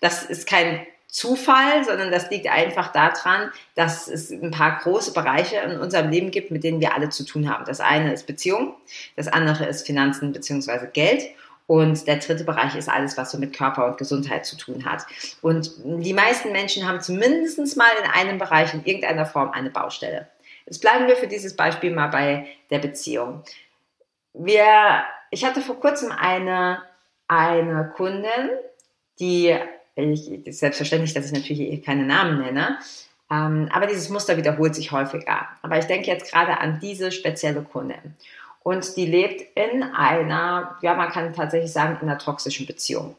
Das 0.00 0.22
ist 0.22 0.48
kein 0.48 0.86
Zufall, 1.16 1.82
sondern 1.82 2.10
das 2.10 2.28
liegt 2.28 2.46
einfach 2.46 2.92
daran, 2.92 3.50
dass 3.74 4.06
es 4.06 4.30
ein 4.30 4.50
paar 4.50 4.80
große 4.80 5.14
Bereiche 5.14 5.56
in 5.56 5.80
unserem 5.80 6.10
Leben 6.10 6.30
gibt, 6.30 6.50
mit 6.50 6.62
denen 6.62 6.78
wir 6.78 6.94
alle 6.94 7.08
zu 7.08 7.24
tun 7.24 7.50
haben. 7.50 7.64
Das 7.64 7.80
eine 7.80 8.12
ist 8.12 8.26
Beziehung, 8.26 8.74
das 9.16 9.26
andere 9.26 9.64
ist 9.64 9.86
Finanzen 9.86 10.34
bzw. 10.34 10.88
Geld 10.92 11.22
und 11.66 12.06
der 12.06 12.16
dritte 12.16 12.44
Bereich 12.44 12.76
ist 12.76 12.90
alles, 12.90 13.16
was 13.16 13.30
so 13.30 13.38
mit 13.38 13.56
Körper 13.56 13.86
und 13.86 13.96
Gesundheit 13.96 14.44
zu 14.44 14.58
tun 14.58 14.84
hat. 14.84 15.06
Und 15.40 15.70
die 15.86 16.12
meisten 16.12 16.52
Menschen 16.52 16.86
haben 16.86 17.00
zumindest 17.00 17.78
mal 17.78 17.88
in 18.04 18.10
einem 18.10 18.36
Bereich 18.36 18.74
in 18.74 18.84
irgendeiner 18.84 19.24
Form 19.24 19.52
eine 19.52 19.70
Baustelle. 19.70 20.28
Jetzt 20.66 20.82
bleiben 20.82 21.06
wir 21.06 21.16
für 21.16 21.28
dieses 21.28 21.56
Beispiel 21.56 21.94
mal 21.94 22.08
bei 22.08 22.46
der 22.68 22.80
Beziehung. 22.80 23.42
Wir, 24.34 25.02
ich 25.30 25.46
hatte 25.46 25.62
vor 25.62 25.80
kurzem 25.80 26.12
eine, 26.12 26.82
eine 27.26 27.90
Kundin, 27.96 28.50
die 29.18 29.56
ich, 29.96 30.30
selbstverständlich, 30.46 31.14
dass 31.14 31.26
ich 31.26 31.32
natürlich 31.32 31.82
keine 31.82 32.04
Namen 32.04 32.38
nenne, 32.38 32.78
ähm, 33.30 33.68
aber 33.72 33.86
dieses 33.86 34.08
Muster 34.08 34.36
wiederholt 34.36 34.74
sich 34.74 34.92
häufiger. 34.92 35.48
Aber 35.62 35.78
ich 35.78 35.86
denke 35.86 36.06
jetzt 36.06 36.30
gerade 36.30 36.58
an 36.58 36.78
diese 36.80 37.10
spezielle 37.10 37.62
Kundin. 37.62 38.14
Und 38.62 38.96
die 38.96 39.06
lebt 39.06 39.56
in 39.56 39.82
einer, 39.82 40.76
ja, 40.82 40.94
man 40.94 41.10
kann 41.10 41.32
tatsächlich 41.32 41.72
sagen, 41.72 41.98
in 42.00 42.08
einer 42.08 42.18
toxischen 42.18 42.66
Beziehung. 42.66 43.16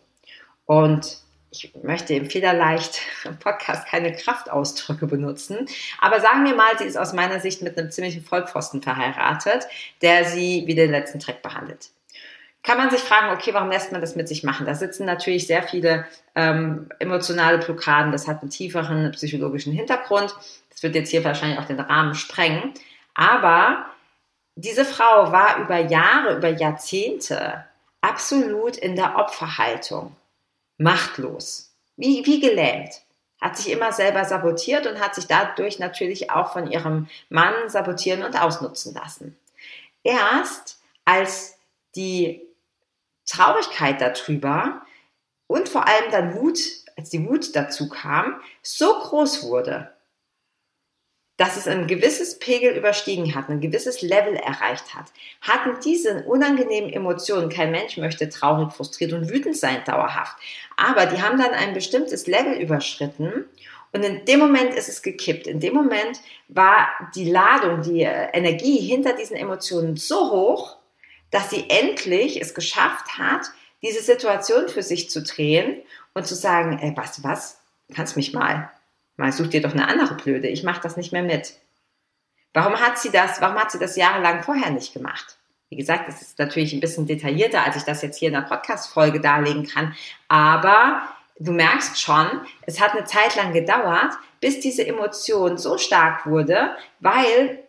Und 0.65 1.19
ich 1.51 1.73
möchte 1.81 2.13
im 2.13 2.29
Federleicht 2.29 2.99
Podcast 3.39 3.87
keine 3.87 4.13
Kraftausdrücke 4.13 5.07
benutzen, 5.07 5.67
aber 5.99 6.19
sagen 6.19 6.45
wir 6.45 6.55
mal, 6.55 6.77
sie 6.77 6.83
ist 6.83 6.97
aus 6.97 7.13
meiner 7.13 7.39
Sicht 7.39 7.61
mit 7.61 7.77
einem 7.77 7.89
ziemlichen 7.89 8.23
Vollpfosten 8.23 8.81
verheiratet, 8.81 9.65
der 10.01 10.25
sie 10.25 10.63
wie 10.67 10.75
den 10.75 10.91
letzten 10.91 11.19
Dreck 11.19 11.41
behandelt 11.41 11.89
kann 12.67 12.77
man 12.77 12.91
sich 12.91 12.99
fragen, 12.99 13.33
okay, 13.33 13.53
warum 13.53 13.71
lässt 13.71 13.93
man 13.93 14.01
das 14.01 14.17
mit 14.17 14.27
sich 14.27 14.43
machen? 14.43 14.65
Da 14.65 14.75
sitzen 14.75 15.05
natürlich 15.05 15.47
sehr 15.47 15.63
viele 15.63 16.05
ähm, 16.35 16.89
emotionale 16.99 17.59
Blockaden, 17.59 18.11
das 18.11 18.27
hat 18.27 18.41
einen 18.41 18.51
tieferen 18.51 19.09
psychologischen 19.11 19.71
Hintergrund. 19.71 20.35
Das 20.69 20.83
wird 20.83 20.93
jetzt 20.93 21.09
hier 21.09 21.23
wahrscheinlich 21.23 21.59
auch 21.59 21.65
den 21.65 21.79
Rahmen 21.79 22.13
sprengen. 22.13 22.73
Aber 23.13 23.85
diese 24.55 24.83
Frau 24.83 25.31
war 25.31 25.59
über 25.59 25.77
Jahre, 25.77 26.35
über 26.35 26.49
Jahrzehnte 26.49 27.63
absolut 28.01 28.75
in 28.75 28.97
der 28.97 29.15
Opferhaltung, 29.15 30.13
machtlos, 30.77 31.71
wie, 31.95 32.25
wie 32.25 32.41
gelähmt 32.41 33.01
hat 33.39 33.55
sich 33.55 33.71
immer 33.71 33.93
selber 33.93 34.25
sabotiert 34.25 34.87
und 34.87 34.99
hat 34.99 35.13
sich 35.13 35.27
dadurch 35.27 35.77
natürlich 35.77 36.31
auch 36.31 36.53
von 36.53 36.71
ihrem 36.71 37.07
Mann 37.29 37.53
sabotieren 37.67 38.23
und 38.23 38.35
ausnutzen 38.35 38.95
lassen. 38.95 39.37
Erst 40.03 40.79
als 41.05 41.55
die 41.95 42.46
Traurigkeit 43.27 44.01
darüber 44.01 44.81
und 45.47 45.69
vor 45.69 45.87
allem 45.87 46.11
dann 46.11 46.35
Wut, 46.35 46.59
als 46.97 47.09
die 47.09 47.25
Wut 47.27 47.55
dazu 47.55 47.89
kam, 47.89 48.41
so 48.63 48.99
groß 48.99 49.43
wurde, 49.43 49.91
dass 51.37 51.55
es 51.55 51.67
ein 51.67 51.85
gewisses 51.85 52.39
Pegel 52.39 52.75
überstiegen 52.75 53.35
hat, 53.35 53.47
ein 53.49 53.61
gewisses 53.61 54.01
Level 54.01 54.35
erreicht 54.35 54.95
hat, 54.95 55.05
hatten 55.41 55.79
diese 55.83 56.23
unangenehmen 56.23 56.91
Emotionen, 56.91 57.49
kein 57.49 57.69
Mensch 57.69 57.97
möchte 57.97 58.27
traurig, 58.27 58.73
frustriert 58.73 59.13
und 59.13 59.29
wütend 59.29 59.55
sein 59.55 59.83
dauerhaft, 59.85 60.35
aber 60.75 61.05
die 61.05 61.21
haben 61.21 61.37
dann 61.37 61.51
ein 61.51 61.75
bestimmtes 61.75 62.25
Level 62.25 62.59
überschritten 62.59 63.45
und 63.93 64.03
in 64.03 64.25
dem 64.25 64.39
Moment 64.39 64.73
ist 64.73 64.89
es 64.89 65.01
gekippt. 65.01 65.47
In 65.47 65.59
dem 65.59 65.73
Moment 65.73 66.19
war 66.49 66.87
die 67.15 67.29
Ladung, 67.29 67.81
die 67.81 68.01
Energie 68.01 68.79
hinter 68.79 69.13
diesen 69.13 69.37
Emotionen 69.37 69.95
so 69.95 70.31
hoch, 70.31 70.77
dass 71.31 71.49
sie 71.49 71.69
endlich 71.69 72.41
es 72.41 72.53
geschafft 72.53 73.17
hat, 73.17 73.51
diese 73.81 74.01
Situation 74.01 74.69
für 74.69 74.83
sich 74.83 75.09
zu 75.09 75.21
drehen 75.21 75.81
und 76.13 76.25
zu 76.25 76.35
sagen, 76.35 76.79
ey, 76.79 76.93
was, 76.95 77.23
was, 77.23 77.59
kannst 77.93 78.15
mich 78.15 78.33
mal, 78.33 78.71
mal 79.17 79.31
such 79.31 79.47
dir 79.47 79.61
doch 79.61 79.73
eine 79.73 79.87
andere 79.87 80.15
Blöde, 80.15 80.47
ich 80.47 80.63
mache 80.63 80.81
das 80.81 80.97
nicht 80.97 81.11
mehr 81.11 81.23
mit. 81.23 81.53
Warum 82.53 82.79
hat 82.79 82.97
sie 82.97 83.11
das, 83.11 83.39
warum 83.41 83.57
hat 83.57 83.71
sie 83.71 83.79
das 83.79 83.95
jahrelang 83.95 84.41
vorher 84.41 84.71
nicht 84.71 84.93
gemacht? 84.93 85.37
Wie 85.69 85.75
gesagt, 85.75 86.07
das 86.07 86.21
ist 86.21 86.39
natürlich 86.39 86.73
ein 86.73 86.79
bisschen 86.79 87.05
detaillierter, 87.05 87.63
als 87.63 87.75
ich 87.75 87.83
das 87.83 88.01
jetzt 88.01 88.17
hier 88.17 88.29
in 88.29 88.33
der 88.33 88.41
Podcast-Folge 88.41 89.19
darlegen 89.19 89.67
kann, 89.67 89.95
aber 90.27 91.03
du 91.39 91.51
merkst 91.51 92.01
schon, 92.01 92.27
es 92.61 92.79
hat 92.79 92.93
eine 92.93 93.05
Zeit 93.05 93.35
lang 93.35 93.53
gedauert, 93.53 94.13
bis 94.39 94.59
diese 94.59 94.85
Emotion 94.85 95.57
so 95.57 95.77
stark 95.77 96.25
wurde, 96.25 96.75
weil 96.99 97.59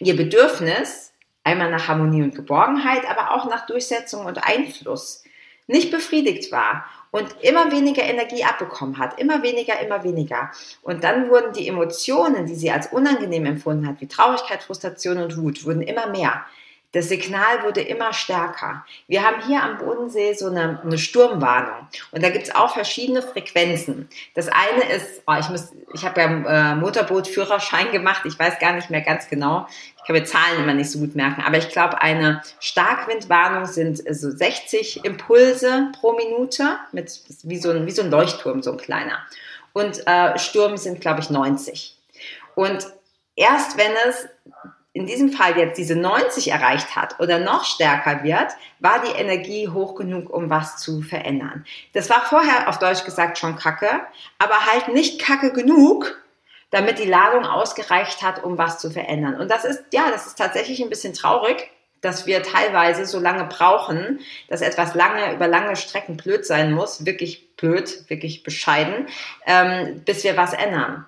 ihr 0.00 0.16
Bedürfnis 0.16 1.12
einmal 1.48 1.70
nach 1.70 1.88
Harmonie 1.88 2.22
und 2.22 2.34
Geborgenheit, 2.34 3.08
aber 3.08 3.34
auch 3.34 3.48
nach 3.48 3.66
Durchsetzung 3.66 4.26
und 4.26 4.44
Einfluss 4.44 5.24
nicht 5.66 5.90
befriedigt 5.90 6.52
war 6.52 6.84
und 7.10 7.26
immer 7.40 7.70
weniger 7.72 8.02
Energie 8.02 8.44
abbekommen 8.44 8.98
hat, 8.98 9.18
immer 9.18 9.42
weniger, 9.42 9.80
immer 9.80 10.04
weniger. 10.04 10.50
Und 10.82 11.04
dann 11.04 11.30
wurden 11.30 11.52
die 11.54 11.66
Emotionen, 11.66 12.46
die 12.46 12.54
sie 12.54 12.70
als 12.70 12.92
unangenehm 12.92 13.46
empfunden 13.46 13.86
hat, 13.86 14.00
wie 14.00 14.08
Traurigkeit, 14.08 14.62
Frustration 14.62 15.18
und 15.18 15.36
Wut, 15.38 15.64
wurden 15.64 15.82
immer 15.82 16.08
mehr. 16.08 16.44
Das 16.92 17.10
Signal 17.10 17.64
wurde 17.64 17.82
immer 17.82 18.14
stärker. 18.14 18.84
Wir 19.08 19.22
haben 19.22 19.46
hier 19.46 19.62
am 19.62 19.76
Bodensee 19.76 20.32
so 20.32 20.46
eine, 20.46 20.80
eine 20.82 20.96
Sturmwarnung 20.96 21.86
und 22.12 22.22
da 22.22 22.30
gibt 22.30 22.48
es 22.48 22.54
auch 22.54 22.72
verschiedene 22.72 23.20
Frequenzen. 23.20 24.08
Das 24.34 24.48
eine 24.48 24.90
ist, 24.90 25.22
oh, 25.26 25.34
ich, 25.38 25.46
ich 25.92 26.04
habe 26.06 26.20
ja 26.20 26.72
äh, 26.72 26.76
Motorboot-Führerschein 26.76 27.92
gemacht, 27.92 28.22
ich 28.24 28.38
weiß 28.38 28.58
gar 28.58 28.72
nicht 28.72 28.88
mehr 28.88 29.02
ganz 29.02 29.28
genau. 29.28 29.66
Ich 29.98 30.04
kann 30.06 30.16
mir 30.16 30.24
Zahlen 30.24 30.62
immer 30.62 30.72
nicht 30.72 30.90
so 30.90 30.98
gut 30.98 31.14
merken, 31.14 31.42
aber 31.46 31.58
ich 31.58 31.68
glaube, 31.68 32.00
eine 32.00 32.40
Starkwindwarnung 32.58 33.66
sind 33.66 34.02
so 34.10 34.30
60 34.30 35.04
Impulse 35.04 35.92
pro 36.00 36.14
Minute 36.14 36.78
mit 36.92 37.20
wie 37.42 37.58
so 37.58 37.70
ein, 37.70 37.86
wie 37.86 37.90
so 37.90 38.00
ein 38.00 38.10
Leuchtturm, 38.10 38.62
so 38.62 38.72
ein 38.72 38.78
kleiner. 38.78 39.18
Und 39.74 40.06
äh, 40.06 40.38
Sturm 40.38 40.78
sind, 40.78 41.02
glaube 41.02 41.20
ich, 41.20 41.28
90. 41.28 41.98
Und 42.54 42.86
erst 43.36 43.76
wenn 43.76 43.92
es 44.08 44.26
in 44.92 45.06
diesem 45.06 45.30
Fall 45.30 45.56
jetzt 45.56 45.78
diese 45.78 45.94
90 45.94 46.50
erreicht 46.50 46.96
hat 46.96 47.20
oder 47.20 47.38
noch 47.38 47.64
stärker 47.64 48.24
wird, 48.24 48.52
war 48.80 49.02
die 49.02 49.12
Energie 49.12 49.68
hoch 49.68 49.94
genug, 49.94 50.30
um 50.30 50.50
was 50.50 50.78
zu 50.78 51.02
verändern. 51.02 51.64
Das 51.92 52.10
war 52.10 52.22
vorher 52.22 52.68
auf 52.68 52.78
Deutsch 52.78 53.04
gesagt 53.04 53.38
schon 53.38 53.56
kacke, 53.56 53.88
aber 54.38 54.66
halt 54.66 54.88
nicht 54.88 55.20
kacke 55.20 55.52
genug, 55.52 56.20
damit 56.70 56.98
die 56.98 57.08
Ladung 57.08 57.44
ausgereicht 57.44 58.22
hat, 58.22 58.42
um 58.42 58.58
was 58.58 58.78
zu 58.78 58.90
verändern. 58.90 59.36
Und 59.36 59.50
das 59.50 59.64
ist, 59.64 59.84
ja, 59.92 60.10
das 60.10 60.26
ist 60.26 60.36
tatsächlich 60.36 60.82
ein 60.82 60.90
bisschen 60.90 61.14
traurig, 61.14 61.70
dass 62.00 62.26
wir 62.26 62.42
teilweise 62.42 63.06
so 63.06 63.18
lange 63.18 63.44
brauchen, 63.44 64.20
dass 64.48 64.60
etwas 64.60 64.94
lange, 64.94 65.34
über 65.34 65.48
lange 65.48 65.76
Strecken 65.76 66.16
blöd 66.16 66.46
sein 66.46 66.72
muss, 66.72 67.04
wirklich 67.04 67.56
blöd, 67.56 68.08
wirklich 68.08 68.42
bescheiden, 68.42 69.08
ähm, 69.46 70.02
bis 70.04 70.24
wir 70.24 70.36
was 70.36 70.52
ändern. 70.52 71.06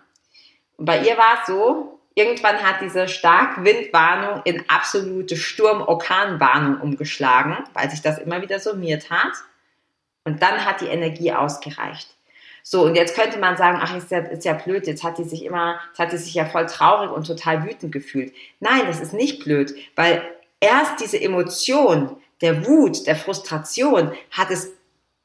Und 0.76 0.86
bei 0.86 1.00
ihr 1.00 1.16
war 1.16 1.40
es 1.40 1.46
so, 1.46 1.99
Irgendwann 2.20 2.62
hat 2.62 2.82
diese 2.82 3.08
Starkwindwarnung 3.08 4.42
in 4.44 4.62
absolute 4.68 5.38
Sturm-Orkanwarnung 5.38 6.78
umgeschlagen, 6.82 7.56
weil 7.72 7.90
sich 7.90 8.02
das 8.02 8.18
immer 8.18 8.42
wieder 8.42 8.60
summiert 8.60 9.08
hat. 9.08 9.32
Und 10.24 10.42
dann 10.42 10.66
hat 10.66 10.82
die 10.82 10.88
Energie 10.88 11.32
ausgereicht. 11.32 12.14
So, 12.62 12.84
und 12.84 12.94
jetzt 12.94 13.14
könnte 13.14 13.38
man 13.38 13.56
sagen, 13.56 13.78
ach, 13.80 13.96
ist 13.96 14.10
ja, 14.10 14.18
ist 14.18 14.44
ja 14.44 14.52
blöd, 14.52 14.86
jetzt 14.86 15.02
hat 15.02 15.16
die 15.16 15.24
sich 15.24 15.46
immer, 15.46 15.80
jetzt 15.88 15.98
hat 15.98 16.12
die 16.12 16.18
sich 16.18 16.34
ja 16.34 16.44
voll 16.44 16.66
traurig 16.66 17.10
und 17.10 17.26
total 17.26 17.64
wütend 17.64 17.90
gefühlt. 17.90 18.34
Nein, 18.60 18.82
das 18.86 19.00
ist 19.00 19.14
nicht 19.14 19.42
blöd, 19.42 19.74
weil 19.96 20.22
erst 20.60 21.00
diese 21.00 21.18
Emotion 21.18 22.18
der 22.42 22.66
Wut, 22.66 23.06
der 23.06 23.16
Frustration 23.16 24.12
hat 24.30 24.50
es 24.50 24.72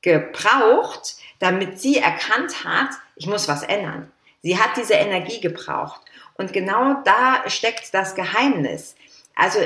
gebraucht, 0.02 1.18
damit 1.40 1.78
sie 1.78 1.98
erkannt 1.98 2.64
hat, 2.64 2.92
ich 3.18 3.28
muss 3.28 3.50
was 3.50 3.64
ändern. 3.64 4.10
Sie 4.44 4.58
hat 4.58 4.78
diese 4.78 4.94
Energie 4.94 5.42
gebraucht. 5.42 6.00
Und 6.38 6.54
genau 6.54 7.02
da 7.04 7.50
steckt 7.50 7.94
das 7.94 8.16
Geheimnis. 8.16 8.96
Also 9.36 9.60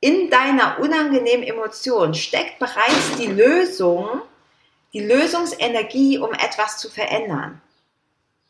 in 0.00 0.30
deiner 0.30 0.78
unangenehmen 0.78 1.46
Emotion 1.46 2.14
steckt 2.14 2.58
bereits 2.58 3.16
die 3.18 3.26
Lösung, 3.26 4.22
die 4.92 5.00
Lösungsenergie, 5.00 6.18
um 6.18 6.32
etwas 6.32 6.78
zu 6.78 6.90
verändern. 6.90 7.60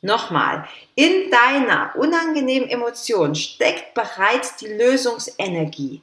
Nochmal, 0.02 0.66
in 0.94 1.30
deiner 1.30 1.94
unangenehmen 1.96 2.68
Emotion 2.68 3.34
steckt 3.34 3.94
bereits 3.94 4.56
die 4.56 4.68
Lösungsenergie. 4.68 6.02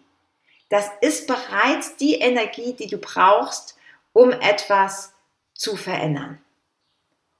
das 0.70 0.90
ist 1.00 1.28
bereits 1.28 1.96
die 1.96 2.16
Energie, 2.16 2.74
die 2.74 2.88
du 2.88 2.98
brauchst, 2.98 3.78
um 4.12 4.32
etwas 4.32 5.14
zu 5.54 5.78
verändern. 5.78 6.42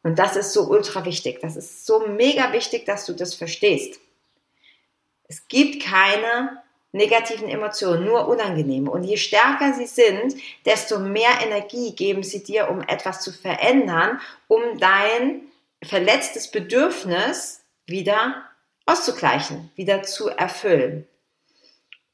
Und 0.02 0.18
das 0.18 0.38
ist 0.38 0.54
so 0.54 0.70
ultra 0.70 1.04
wichtig. 1.04 1.40
Das 1.42 1.58
ist 1.58 1.86
so 1.86 2.08
mega 2.08 2.54
wichtig, 2.54 2.86
dass 2.86 3.06
du 3.06 3.12
das 3.12 3.36
verstehst. 3.36 4.00
Es 5.28 5.48
gibt 5.48 5.84
keine 5.84 6.64
negativen 6.92 7.50
Emotionen, 7.50 8.06
nur 8.06 8.28
unangenehme. 8.28 8.90
Und 8.90 9.04
je 9.04 9.18
stärker 9.18 9.74
sie 9.74 9.86
sind, 9.86 10.36
desto 10.66 11.00
mehr 11.00 11.42
Energie 11.44 11.96
geben 11.96 12.24
sie 12.24 12.44
dir, 12.44 12.70
um 12.70 12.82
etwas 12.82 13.22
zu 13.22 13.32
verändern, 13.32 14.20
um 14.48 14.62
dein 14.80 15.42
verletztes 15.84 16.50
Bedürfnis 16.50 17.62
wieder 17.86 18.44
auszugleichen, 18.86 19.72
wieder 19.76 20.04
zu 20.04 20.30
erfüllen. 20.30 21.08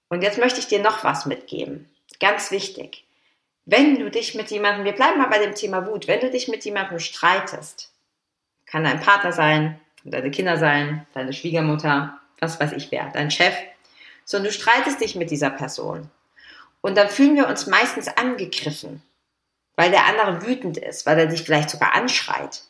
Und 0.09 0.21
jetzt 0.21 0.37
möchte 0.37 0.59
ich 0.59 0.67
dir 0.67 0.81
noch 0.81 1.03
was 1.03 1.25
mitgeben. 1.25 1.89
Ganz 2.19 2.51
wichtig. 2.51 3.05
Wenn 3.65 3.97
du 3.97 4.11
dich 4.11 4.35
mit 4.35 4.51
jemandem, 4.51 4.85
wir 4.85 4.91
bleiben 4.91 5.19
mal 5.19 5.29
bei 5.29 5.39
dem 5.39 5.55
Thema 5.55 5.87
Wut, 5.87 6.07
wenn 6.07 6.19
du 6.19 6.29
dich 6.29 6.47
mit 6.47 6.65
jemandem 6.65 6.99
streitest, 6.99 7.91
kann 8.65 8.83
dein 8.83 8.99
Partner 8.99 9.31
sein, 9.31 9.79
deine 10.03 10.31
Kinder 10.31 10.57
sein, 10.57 11.07
deine 11.13 11.31
Schwiegermutter, 11.31 12.19
was 12.43 12.59
weiß 12.59 12.73
ich 12.73 12.91
wer, 12.91 13.09
dein 13.11 13.31
Chef, 13.31 13.55
sondern 14.25 14.51
du 14.51 14.57
streitest 14.57 15.01
dich 15.01 15.15
mit 15.15 15.31
dieser 15.31 15.49
Person. 15.49 16.09
Und 16.81 16.97
dann 16.97 17.09
fühlen 17.09 17.35
wir 17.35 17.47
uns 17.47 17.67
meistens 17.67 18.07
angegriffen, 18.09 19.01
weil 19.75 19.91
der 19.91 20.05
andere 20.05 20.45
wütend 20.45 20.77
ist, 20.77 21.05
weil 21.05 21.17
er 21.17 21.27
dich 21.27 21.43
vielleicht 21.43 21.69
sogar 21.69 21.95
anschreit. 21.95 22.63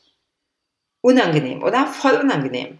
Unangenehm, 1.01 1.63
oder? 1.63 1.87
Voll 1.87 2.13
unangenehm. 2.13 2.79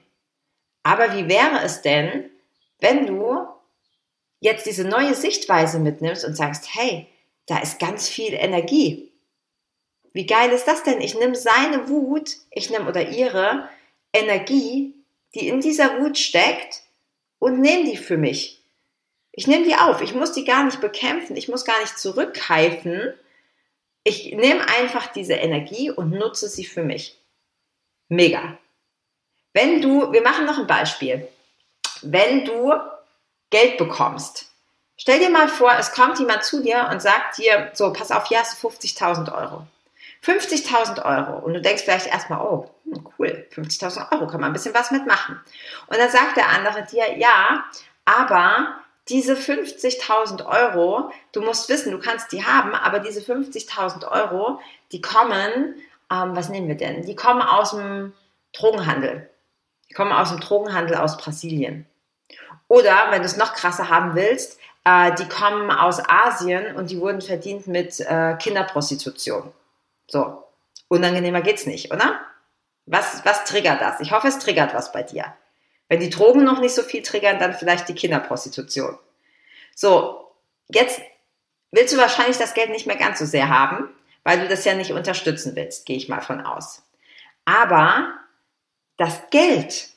Aber 0.83 1.15
wie 1.15 1.27
wäre 1.27 1.61
es 1.63 1.81
denn, 1.81 2.29
wenn 2.79 3.07
du 3.07 3.47
jetzt 4.39 4.65
diese 4.65 4.83
neue 4.83 5.15
Sichtweise 5.15 5.79
mitnimmst 5.79 6.25
und 6.25 6.35
sagst, 6.35 6.75
hey, 6.75 7.07
da 7.47 7.59
ist 7.59 7.79
ganz 7.79 8.07
viel 8.07 8.33
Energie. 8.33 9.11
Wie 10.13 10.25
geil 10.25 10.51
ist 10.51 10.67
das 10.67 10.83
denn? 10.83 11.01
Ich 11.01 11.15
nehme 11.15 11.35
seine 11.35 11.89
Wut, 11.89 12.37
ich 12.51 12.69
nehme 12.69 12.87
oder 12.87 13.09
ihre 13.09 13.69
Energie, 14.13 14.93
die 15.33 15.47
in 15.47 15.61
dieser 15.61 15.99
Wut 15.99 16.17
steckt 16.17 16.82
und 17.43 17.59
nehme 17.59 17.83
die 17.83 17.97
für 17.97 18.15
mich. 18.15 18.63
Ich 19.33 19.47
nehme 19.47 19.65
die 19.65 19.75
auf. 19.75 20.01
Ich 20.01 20.13
muss 20.13 20.31
die 20.31 20.45
gar 20.45 20.63
nicht 20.63 20.79
bekämpfen. 20.79 21.35
Ich 21.35 21.49
muss 21.49 21.65
gar 21.65 21.79
nicht 21.81 21.97
zurückhalten. 21.99 23.13
Ich 24.05 24.33
nehme 24.33 24.65
einfach 24.69 25.07
diese 25.07 25.33
Energie 25.33 25.91
und 25.91 26.11
nutze 26.11 26.47
sie 26.47 26.63
für 26.63 26.83
mich. 26.83 27.19
Mega. 28.07 28.57
Wenn 29.51 29.81
du, 29.81 30.13
wir 30.13 30.21
machen 30.21 30.45
noch 30.45 30.57
ein 30.57 30.67
Beispiel. 30.67 31.27
Wenn 32.01 32.45
du 32.45 32.73
Geld 33.49 33.77
bekommst, 33.77 34.45
stell 34.95 35.19
dir 35.19 35.29
mal 35.29 35.49
vor, 35.49 35.73
es 35.77 35.91
kommt 35.91 36.19
jemand 36.19 36.45
zu 36.45 36.63
dir 36.63 36.87
und 36.91 37.01
sagt 37.01 37.39
dir, 37.39 37.71
so, 37.73 37.91
pass 37.91 38.11
auf, 38.11 38.27
hier 38.27 38.39
hast 38.39 38.63
du 38.63 38.69
50.000 38.69 39.35
Euro. 39.35 39.67
50.000 40.23 41.03
Euro. 41.03 41.39
Und 41.39 41.53
du 41.53 41.61
denkst 41.61 41.83
vielleicht 41.83 42.07
erstmal, 42.07 42.41
oh, 42.41 42.69
hm, 42.85 43.07
cool, 43.19 43.45
50.000 43.53 44.11
Euro, 44.11 44.27
kann 44.27 44.39
man 44.39 44.51
ein 44.51 44.53
bisschen 44.53 44.73
was 44.73 44.91
mitmachen. 44.91 45.39
Und 45.87 45.97
dann 45.97 46.09
sagt 46.09 46.37
der 46.37 46.49
andere 46.49 46.83
dir, 46.83 47.17
ja, 47.17 47.65
aber 48.05 48.75
diese 49.09 49.35
50.000 49.35 50.45
Euro, 50.45 51.11
du 51.33 51.41
musst 51.41 51.67
wissen, 51.67 51.91
du 51.91 51.99
kannst 51.99 52.31
die 52.31 52.45
haben, 52.45 52.73
aber 52.73 52.99
diese 52.99 53.19
50.000 53.19 54.09
Euro, 54.09 54.61
die 54.91 55.01
kommen, 55.01 55.75
ähm, 56.11 56.35
was 56.35 56.49
nehmen 56.49 56.69
wir 56.69 56.77
denn? 56.77 57.05
Die 57.05 57.15
kommen 57.15 57.41
aus 57.41 57.71
dem 57.71 58.13
Drogenhandel. 58.53 59.29
Die 59.89 59.93
kommen 59.93 60.13
aus 60.13 60.29
dem 60.29 60.39
Drogenhandel 60.39 60.95
aus 60.95 61.17
Brasilien. 61.17 61.85
Oder, 62.69 63.07
wenn 63.09 63.21
du 63.21 63.25
es 63.25 63.37
noch 63.37 63.53
krasser 63.53 63.89
haben 63.89 64.15
willst, 64.15 64.57
äh, 64.85 65.13
die 65.15 65.27
kommen 65.27 65.69
aus 65.69 66.01
Asien 66.07 66.75
und 66.75 66.89
die 66.89 66.99
wurden 66.99 67.21
verdient 67.21 67.67
mit 67.67 67.99
äh, 67.99 68.35
Kinderprostitution. 68.37 69.51
So, 70.07 70.43
unangenehmer 70.87 71.41
geht's 71.41 71.65
nicht, 71.65 71.91
oder? 71.91 72.19
Was, 72.85 73.23
was 73.25 73.45
triggert 73.45 73.81
das? 73.81 73.99
Ich 74.01 74.11
hoffe, 74.11 74.27
es 74.27 74.39
triggert 74.39 74.73
was 74.73 74.91
bei 74.91 75.03
dir. 75.03 75.33
Wenn 75.87 75.99
die 75.99 76.09
Drogen 76.09 76.43
noch 76.43 76.59
nicht 76.59 76.75
so 76.75 76.81
viel 76.81 77.01
triggern, 77.01 77.39
dann 77.39 77.53
vielleicht 77.53 77.87
die 77.87 77.95
Kinderprostitution. 77.95 78.97
So, 79.75 80.31
jetzt 80.69 81.01
willst 81.71 81.93
du 81.93 81.97
wahrscheinlich 81.97 82.37
das 82.37 82.53
Geld 82.53 82.69
nicht 82.69 82.87
mehr 82.87 82.95
ganz 82.95 83.19
so 83.19 83.25
sehr 83.25 83.49
haben, 83.49 83.89
weil 84.23 84.39
du 84.39 84.47
das 84.47 84.65
ja 84.65 84.73
nicht 84.73 84.91
unterstützen 84.91 85.55
willst, 85.55 85.85
gehe 85.85 85.97
ich 85.97 86.09
mal 86.09 86.21
von 86.21 86.41
aus. 86.41 86.83
Aber 87.45 88.13
das 88.97 89.21
Geld, 89.31 89.89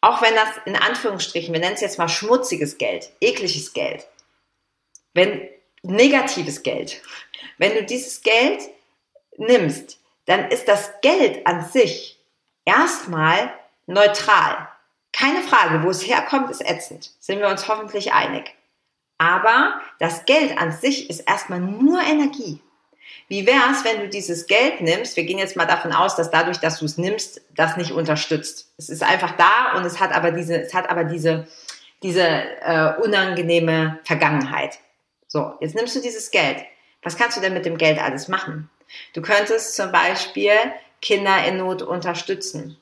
auch 0.00 0.22
wenn 0.22 0.34
das 0.34 0.48
in 0.64 0.76
Anführungsstrichen, 0.76 1.52
wir 1.52 1.60
nennen 1.60 1.74
es 1.74 1.80
jetzt 1.80 1.98
mal 1.98 2.08
schmutziges 2.08 2.78
Geld, 2.78 3.10
ekliges 3.20 3.72
Geld, 3.72 4.06
wenn 5.14 5.48
negatives 5.82 6.62
Geld, 6.62 7.02
wenn 7.58 7.74
du 7.74 7.84
dieses 7.84 8.22
Geld 8.22 8.62
nimmst, 9.38 9.98
dann 10.26 10.48
ist 10.50 10.68
das 10.68 10.92
Geld 11.00 11.46
an 11.46 11.64
sich 11.64 12.18
erstmal 12.64 13.52
neutral. 13.86 14.68
Keine 15.12 15.42
Frage, 15.42 15.82
wo 15.82 15.90
es 15.90 16.06
herkommt, 16.06 16.50
ist 16.50 16.60
ätzend. 16.60 17.12
Sind 17.20 17.40
wir 17.40 17.48
uns 17.48 17.68
hoffentlich 17.68 18.12
einig. 18.12 18.54
Aber 19.18 19.80
das 19.98 20.26
Geld 20.26 20.58
an 20.58 20.72
sich 20.72 21.08
ist 21.08 21.20
erstmal 21.20 21.60
nur 21.60 22.02
Energie. 22.02 22.60
Wie 23.28 23.46
wäre 23.46 23.70
es, 23.72 23.84
wenn 23.84 24.00
du 24.00 24.08
dieses 24.08 24.46
Geld 24.46 24.80
nimmst? 24.80 25.16
Wir 25.16 25.24
gehen 25.24 25.38
jetzt 25.38 25.56
mal 25.56 25.64
davon 25.64 25.92
aus, 25.92 26.16
dass 26.16 26.30
dadurch, 26.30 26.58
dass 26.58 26.78
du 26.78 26.84
es 26.84 26.98
nimmst, 26.98 27.40
das 27.54 27.76
nicht 27.76 27.92
unterstützt. 27.92 28.72
Es 28.76 28.88
ist 28.88 29.02
einfach 29.02 29.36
da 29.36 29.72
und 29.76 29.84
es 29.84 30.00
hat 30.00 30.12
aber 30.12 30.30
diese, 30.32 30.60
es 30.60 30.74
hat 30.74 30.90
aber 30.90 31.04
diese, 31.04 31.46
diese 32.02 32.22
äh, 32.22 32.94
unangenehme 33.02 33.98
Vergangenheit. 34.04 34.78
So, 35.26 35.54
jetzt 35.60 35.74
nimmst 35.74 35.96
du 35.96 36.00
dieses 36.00 36.30
Geld. 36.30 36.58
Was 37.02 37.16
kannst 37.16 37.36
du 37.36 37.40
denn 37.40 37.54
mit 37.54 37.64
dem 37.64 37.78
Geld 37.78 37.98
alles 37.98 38.28
machen? 38.28 38.70
Du 39.12 39.22
könntest 39.22 39.74
zum 39.74 39.92
Beispiel 39.92 40.52
Kinder 41.00 41.46
in 41.46 41.58
Not 41.58 41.82
unterstützen. 41.82 42.78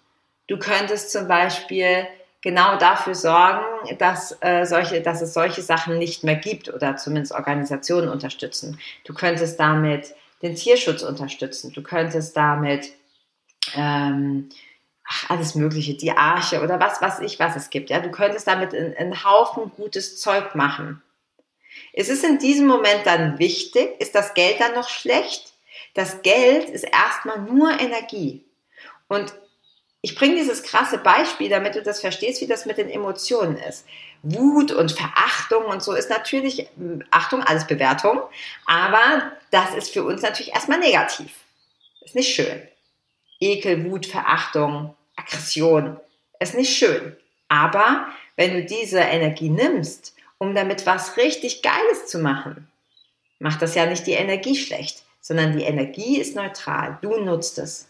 Du 0.46 0.58
könntest 0.58 1.10
zum 1.10 1.26
Beispiel 1.28 2.06
genau 2.42 2.76
dafür 2.76 3.14
sorgen, 3.14 3.64
dass, 3.98 4.36
äh, 4.40 4.64
solche, 4.66 5.00
dass 5.00 5.22
es 5.22 5.32
solche 5.32 5.62
Sachen 5.62 5.98
nicht 5.98 6.24
mehr 6.24 6.36
gibt 6.36 6.72
oder 6.72 6.96
zumindest 6.96 7.32
Organisationen 7.32 8.10
unterstützen. 8.10 8.78
Du 9.04 9.14
könntest 9.14 9.58
damit 9.58 10.14
den 10.42 10.54
Tierschutz 10.54 11.02
unterstützen. 11.02 11.72
Du 11.72 11.82
könntest 11.82 12.36
damit 12.36 12.90
ähm, 13.74 14.50
ach, 15.08 15.30
alles 15.30 15.54
Mögliche, 15.54 15.94
die 15.94 16.12
Arche 16.12 16.62
oder 16.62 16.78
was 16.78 17.00
weiß 17.00 17.20
ich, 17.20 17.38
was 17.38 17.56
es 17.56 17.70
gibt. 17.70 17.88
Ja, 17.88 18.00
du 18.00 18.10
könntest 18.10 18.46
damit 18.46 18.74
einen 18.74 19.24
Haufen 19.24 19.72
gutes 19.74 20.20
Zeug 20.20 20.54
machen. 20.54 21.02
Ist 21.94 22.10
es 22.10 22.22
in 22.22 22.38
diesem 22.38 22.66
Moment 22.66 23.06
dann 23.06 23.38
wichtig? 23.38 23.98
Ist 24.00 24.14
das 24.14 24.34
Geld 24.34 24.60
dann 24.60 24.74
noch 24.74 24.90
schlecht? 24.90 25.53
Das 25.94 26.22
Geld 26.22 26.68
ist 26.68 26.84
erstmal 26.84 27.40
nur 27.40 27.70
Energie. 27.80 28.44
Und 29.08 29.32
ich 30.02 30.16
bringe 30.16 30.34
dieses 30.34 30.62
krasse 30.62 30.98
Beispiel, 30.98 31.48
damit 31.48 31.76
du 31.76 31.82
das 31.82 32.00
verstehst, 32.00 32.42
wie 32.42 32.46
das 32.46 32.66
mit 32.66 32.76
den 32.76 32.90
Emotionen 32.90 33.56
ist. 33.56 33.86
Wut 34.22 34.72
und 34.72 34.92
Verachtung 34.92 35.64
und 35.64 35.82
so 35.82 35.94
ist 35.94 36.10
natürlich, 36.10 36.68
Achtung, 37.10 37.42
alles 37.42 37.66
Bewertung, 37.66 38.20
aber 38.66 39.32
das 39.50 39.74
ist 39.74 39.92
für 39.92 40.04
uns 40.04 40.20
natürlich 40.20 40.52
erstmal 40.52 40.78
negativ. 40.78 41.32
Ist 42.02 42.14
nicht 42.14 42.34
schön. 42.34 42.68
Ekel, 43.40 43.90
Wut, 43.90 44.06
Verachtung, 44.06 44.94
Aggression 45.16 45.98
ist 46.40 46.54
nicht 46.54 46.76
schön. 46.76 47.16
Aber 47.48 48.08
wenn 48.36 48.52
du 48.52 48.64
diese 48.64 49.00
Energie 49.00 49.48
nimmst, 49.48 50.14
um 50.38 50.54
damit 50.54 50.86
was 50.86 51.16
richtig 51.16 51.62
Geiles 51.62 52.06
zu 52.06 52.18
machen, 52.18 52.68
macht 53.38 53.62
das 53.62 53.74
ja 53.74 53.86
nicht 53.86 54.06
die 54.06 54.12
Energie 54.12 54.56
schlecht 54.56 55.04
sondern 55.24 55.56
die 55.56 55.64
Energie 55.64 56.20
ist 56.20 56.36
neutral. 56.36 56.98
Du 57.00 57.16
nutzt 57.16 57.56
es. 57.56 57.88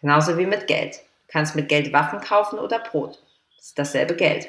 Genauso 0.00 0.36
wie 0.36 0.46
mit 0.46 0.66
Geld. 0.66 0.96
Du 0.96 1.32
kannst 1.32 1.54
mit 1.54 1.68
Geld 1.68 1.92
Waffen 1.92 2.20
kaufen 2.20 2.58
oder 2.58 2.80
Brot. 2.80 3.20
Das 3.56 3.66
ist 3.66 3.78
dasselbe 3.78 4.16
Geld. 4.16 4.48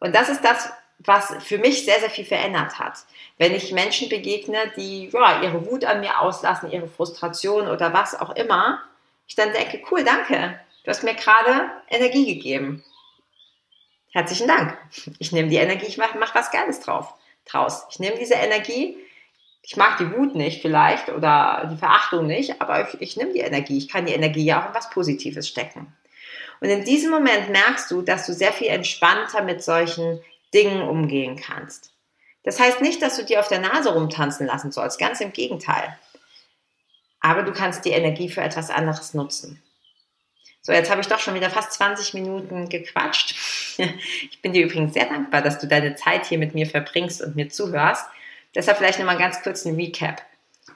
Und 0.00 0.14
das 0.14 0.30
ist 0.30 0.42
das, 0.42 0.70
was 1.00 1.44
für 1.44 1.58
mich 1.58 1.84
sehr, 1.84 2.00
sehr 2.00 2.08
viel 2.08 2.24
verändert 2.24 2.78
hat. 2.78 3.00
Wenn 3.36 3.54
ich 3.54 3.70
Menschen 3.72 4.08
begegne, 4.08 4.72
die 4.78 5.10
ja, 5.10 5.42
ihre 5.42 5.66
Wut 5.66 5.84
an 5.84 6.00
mir 6.00 6.20
auslassen, 6.20 6.70
ihre 6.70 6.88
Frustration 6.88 7.68
oder 7.68 7.92
was 7.92 8.18
auch 8.18 8.30
immer, 8.30 8.82
ich 9.28 9.34
dann 9.34 9.52
denke, 9.52 9.82
cool, 9.90 10.04
danke, 10.04 10.58
du 10.84 10.88
hast 10.88 11.04
mir 11.04 11.14
gerade 11.14 11.70
Energie 11.90 12.34
gegeben. 12.34 12.82
Herzlichen 14.12 14.48
Dank. 14.48 14.78
Ich 15.18 15.32
nehme 15.32 15.50
die 15.50 15.56
Energie, 15.56 15.84
ich 15.84 15.98
mache 15.98 16.16
mach 16.16 16.34
was 16.34 16.50
Geiles 16.50 16.80
drauf, 16.80 17.12
draus. 17.44 17.84
Ich 17.90 17.98
nehme 17.98 18.16
diese 18.16 18.36
Energie 18.36 18.96
ich 19.66 19.76
mag 19.76 19.98
die 19.98 20.12
Wut 20.12 20.36
nicht 20.36 20.62
vielleicht 20.62 21.08
oder 21.08 21.68
die 21.72 21.76
Verachtung 21.76 22.28
nicht, 22.28 22.62
aber 22.62 22.88
ich, 22.88 23.00
ich 23.00 23.16
nehme 23.16 23.32
die 23.32 23.40
Energie. 23.40 23.76
Ich 23.76 23.88
kann 23.88 24.06
die 24.06 24.12
Energie 24.12 24.44
ja 24.44 24.62
auch 24.62 24.68
in 24.68 24.74
was 24.74 24.90
Positives 24.90 25.48
stecken. 25.48 25.92
Und 26.60 26.68
in 26.68 26.84
diesem 26.84 27.10
Moment 27.10 27.50
merkst 27.50 27.90
du, 27.90 28.00
dass 28.00 28.26
du 28.26 28.32
sehr 28.32 28.52
viel 28.52 28.68
entspannter 28.68 29.42
mit 29.42 29.64
solchen 29.64 30.20
Dingen 30.54 30.82
umgehen 30.82 31.34
kannst. 31.34 31.90
Das 32.44 32.60
heißt 32.60 32.80
nicht, 32.80 33.02
dass 33.02 33.16
du 33.16 33.24
dir 33.24 33.40
auf 33.40 33.48
der 33.48 33.58
Nase 33.58 33.92
rumtanzen 33.92 34.46
lassen 34.46 34.70
sollst, 34.70 35.00
ganz 35.00 35.20
im 35.20 35.32
Gegenteil. 35.32 35.98
Aber 37.20 37.42
du 37.42 37.52
kannst 37.52 37.84
die 37.84 37.90
Energie 37.90 38.28
für 38.28 38.42
etwas 38.42 38.70
anderes 38.70 39.14
nutzen. 39.14 39.60
So, 40.62 40.72
jetzt 40.72 40.92
habe 40.92 41.00
ich 41.00 41.08
doch 41.08 41.18
schon 41.18 41.34
wieder 41.34 41.50
fast 41.50 41.72
20 41.72 42.14
Minuten 42.14 42.68
gequatscht. 42.68 43.34
Ich 44.30 44.40
bin 44.40 44.54
dir 44.54 44.64
übrigens 44.64 44.94
sehr 44.94 45.04
dankbar, 45.04 45.42
dass 45.42 45.58
du 45.58 45.66
deine 45.66 45.96
Zeit 45.96 46.24
hier 46.24 46.38
mit 46.38 46.54
mir 46.54 46.66
verbringst 46.66 47.20
und 47.20 47.36
mir 47.36 47.50
zuhörst. 47.50 48.06
Deshalb 48.56 48.78
vielleicht 48.78 48.98
nochmal 48.98 49.18
ganz 49.18 49.42
kurz 49.42 49.64
ein 49.64 49.76
Recap. 49.76 50.22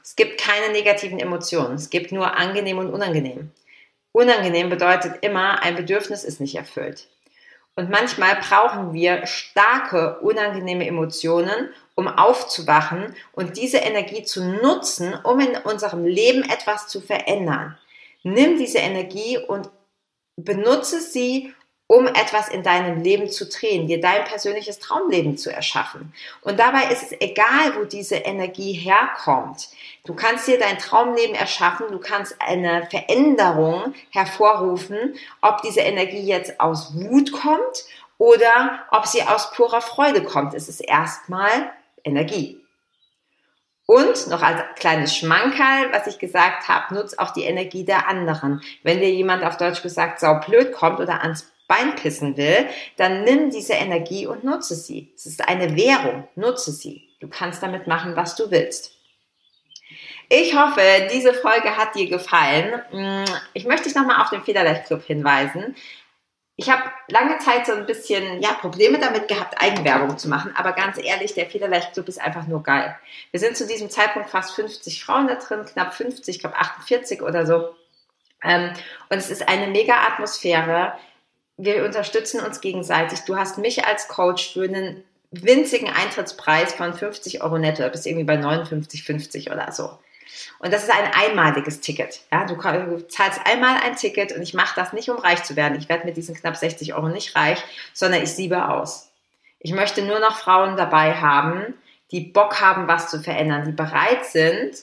Es 0.04 0.14
gibt 0.14 0.40
keine 0.40 0.70
negativen 0.72 1.18
Emotionen. 1.18 1.74
Es 1.74 1.90
gibt 1.90 2.12
nur 2.12 2.36
angenehm 2.36 2.78
und 2.78 2.92
unangenehm. 2.92 3.50
Unangenehm 4.12 4.68
bedeutet 4.68 5.14
immer, 5.22 5.62
ein 5.62 5.76
Bedürfnis 5.76 6.22
ist 6.22 6.40
nicht 6.40 6.54
erfüllt. 6.56 7.08
Und 7.76 7.88
manchmal 7.88 8.36
brauchen 8.36 8.92
wir 8.92 9.26
starke, 9.26 10.18
unangenehme 10.20 10.86
Emotionen, 10.86 11.70
um 11.94 12.08
aufzuwachen 12.08 13.14
und 13.32 13.56
diese 13.56 13.78
Energie 13.78 14.24
zu 14.24 14.44
nutzen, 14.44 15.14
um 15.24 15.40
in 15.40 15.56
unserem 15.56 16.04
Leben 16.04 16.42
etwas 16.42 16.88
zu 16.88 17.00
verändern. 17.00 17.78
Nimm 18.22 18.58
diese 18.58 18.78
Energie 18.78 19.38
und 19.38 19.70
benutze 20.36 21.00
sie, 21.00 21.54
um 21.90 22.06
etwas 22.06 22.48
in 22.48 22.62
deinem 22.62 23.02
Leben 23.02 23.28
zu 23.28 23.46
drehen, 23.46 23.88
dir 23.88 24.00
dein 24.00 24.22
persönliches 24.22 24.78
Traumleben 24.78 25.36
zu 25.36 25.52
erschaffen. 25.52 26.14
Und 26.40 26.60
dabei 26.60 26.84
ist 26.84 27.02
es 27.02 27.20
egal, 27.20 27.74
wo 27.76 27.84
diese 27.84 28.14
Energie 28.14 28.72
herkommt. 28.74 29.70
Du 30.04 30.14
kannst 30.14 30.46
dir 30.46 30.56
dein 30.56 30.78
Traumleben 30.78 31.34
erschaffen, 31.34 31.86
du 31.90 31.98
kannst 31.98 32.40
eine 32.40 32.86
Veränderung 32.88 33.92
hervorrufen, 34.10 35.16
ob 35.40 35.62
diese 35.62 35.80
Energie 35.80 36.24
jetzt 36.24 36.60
aus 36.60 36.94
Wut 36.94 37.32
kommt 37.32 37.84
oder 38.18 38.86
ob 38.92 39.06
sie 39.06 39.24
aus 39.24 39.50
purer 39.50 39.80
Freude 39.80 40.22
kommt. 40.22 40.54
Es 40.54 40.68
ist 40.68 40.78
erstmal 40.78 41.72
Energie. 42.04 42.60
Und 43.86 44.28
noch 44.28 44.42
als 44.42 44.62
kleines 44.76 45.16
Schmankerl, 45.16 45.92
was 45.92 46.06
ich 46.06 46.20
gesagt 46.20 46.68
habe, 46.68 46.94
nutz 46.94 47.14
auch 47.14 47.32
die 47.32 47.42
Energie 47.42 47.84
der 47.84 48.06
anderen. 48.06 48.62
Wenn 48.84 49.00
dir 49.00 49.10
jemand 49.10 49.42
auf 49.42 49.56
Deutsch 49.56 49.82
gesagt 49.82 50.20
saublöd 50.20 50.70
kommt 50.70 51.00
oder 51.00 51.22
ans 51.22 51.49
Bein 51.70 51.94
pissen 51.94 52.36
will, 52.36 52.66
dann 52.96 53.22
nimm 53.22 53.50
diese 53.50 53.74
Energie 53.74 54.26
und 54.26 54.42
nutze 54.42 54.74
sie. 54.74 55.12
Es 55.14 55.24
ist 55.24 55.46
eine 55.48 55.76
Währung, 55.76 56.26
nutze 56.34 56.72
sie. 56.72 57.08
Du 57.20 57.28
kannst 57.28 57.62
damit 57.62 57.86
machen, 57.86 58.16
was 58.16 58.34
du 58.34 58.50
willst. 58.50 58.96
Ich 60.28 60.56
hoffe, 60.56 60.80
diese 61.12 61.32
Folge 61.32 61.76
hat 61.76 61.94
dir 61.94 62.08
gefallen. 62.08 62.82
Mm, 62.90 63.30
ich 63.54 63.66
möchte 63.66 63.84
dich 63.84 63.94
nochmal 63.94 64.20
auf 64.20 64.30
den 64.30 64.42
Federleicht 64.42 64.86
Club 64.86 65.04
hinweisen. 65.04 65.76
Ich 66.56 66.68
habe 66.68 66.82
lange 67.06 67.38
Zeit 67.38 67.66
so 67.66 67.72
ein 67.72 67.86
bisschen 67.86 68.42
ja, 68.42 68.54
Probleme 68.54 68.98
damit 68.98 69.28
gehabt, 69.28 69.62
Eigenwerbung 69.62 70.18
zu 70.18 70.28
machen, 70.28 70.52
aber 70.56 70.72
ganz 70.72 70.98
ehrlich, 70.98 71.34
der 71.34 71.46
Federleicht 71.46 71.92
Club 71.92 72.08
ist 72.08 72.20
einfach 72.20 72.48
nur 72.48 72.64
geil. 72.64 72.96
Wir 73.30 73.38
sind 73.38 73.56
zu 73.56 73.64
diesem 73.64 73.90
Zeitpunkt 73.90 74.28
fast 74.28 74.56
50 74.56 75.04
Frauen 75.04 75.28
da 75.28 75.36
drin, 75.36 75.64
knapp 75.64 75.94
50, 75.94 76.34
ich 76.34 76.40
glaube 76.40 76.56
48 76.56 77.22
oder 77.22 77.46
so. 77.46 77.76
Ähm, 78.42 78.72
und 79.08 79.18
es 79.18 79.30
ist 79.30 79.48
eine 79.48 79.68
mega 79.68 79.94
Atmosphäre 79.94 80.94
wir 81.64 81.84
unterstützen 81.84 82.40
uns 82.40 82.60
gegenseitig. 82.60 83.20
Du 83.20 83.36
hast 83.36 83.58
mich 83.58 83.84
als 83.84 84.08
Coach 84.08 84.52
für 84.52 84.64
einen 84.64 85.04
winzigen 85.30 85.88
Eintrittspreis 85.88 86.74
von 86.74 86.94
50 86.94 87.42
Euro 87.42 87.58
netto, 87.58 87.82
du 87.82 87.90
bist 87.90 88.06
irgendwie 88.06 88.24
bei 88.24 88.36
59,50 88.36 89.52
oder 89.52 89.70
so. 89.72 89.98
Und 90.58 90.72
das 90.72 90.84
ist 90.84 90.90
ein 90.90 91.12
einmaliges 91.12 91.80
Ticket. 91.80 92.20
Ja, 92.32 92.44
du 92.44 92.56
zahlst 93.08 93.40
einmal 93.44 93.76
ein 93.82 93.96
Ticket 93.96 94.32
und 94.32 94.42
ich 94.42 94.54
mache 94.54 94.74
das 94.76 94.92
nicht, 94.92 95.08
um 95.08 95.18
reich 95.18 95.42
zu 95.42 95.56
werden. 95.56 95.78
Ich 95.78 95.88
werde 95.88 96.06
mit 96.06 96.16
diesen 96.16 96.34
knapp 96.34 96.56
60 96.56 96.94
Euro 96.94 97.08
nicht 97.08 97.36
reich, 97.36 97.62
sondern 97.92 98.22
ich 98.22 98.32
siebe 98.32 98.68
aus. 98.68 99.10
Ich 99.58 99.72
möchte 99.72 100.02
nur 100.02 100.20
noch 100.20 100.36
Frauen 100.38 100.76
dabei 100.76 101.14
haben, 101.14 101.74
die 102.10 102.20
Bock 102.20 102.60
haben, 102.60 102.88
was 102.88 103.10
zu 103.10 103.20
verändern, 103.20 103.64
die 103.64 103.72
bereit 103.72 104.24
sind, 104.24 104.74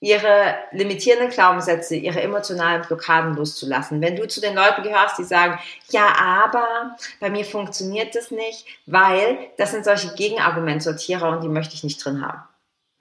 ihre 0.00 0.54
limitierenden 0.72 1.30
Glaubenssätze, 1.30 1.94
ihre 1.94 2.22
emotionalen 2.22 2.82
Blockaden 2.82 3.36
loszulassen. 3.36 4.00
Wenn 4.00 4.16
du 4.16 4.26
zu 4.26 4.40
den 4.40 4.54
Leuten 4.54 4.82
gehörst, 4.82 5.18
die 5.18 5.24
sagen, 5.24 5.58
ja, 5.90 6.14
aber 6.18 6.96
bei 7.20 7.28
mir 7.28 7.44
funktioniert 7.44 8.14
das 8.14 8.30
nicht, 8.30 8.64
weil 8.86 9.38
das 9.58 9.72
sind 9.72 9.84
solche 9.84 10.14
Gegenargumentsortierer 10.14 11.28
und 11.28 11.42
die 11.42 11.48
möchte 11.48 11.74
ich 11.74 11.84
nicht 11.84 12.02
drin 12.02 12.26
haben. 12.26 12.42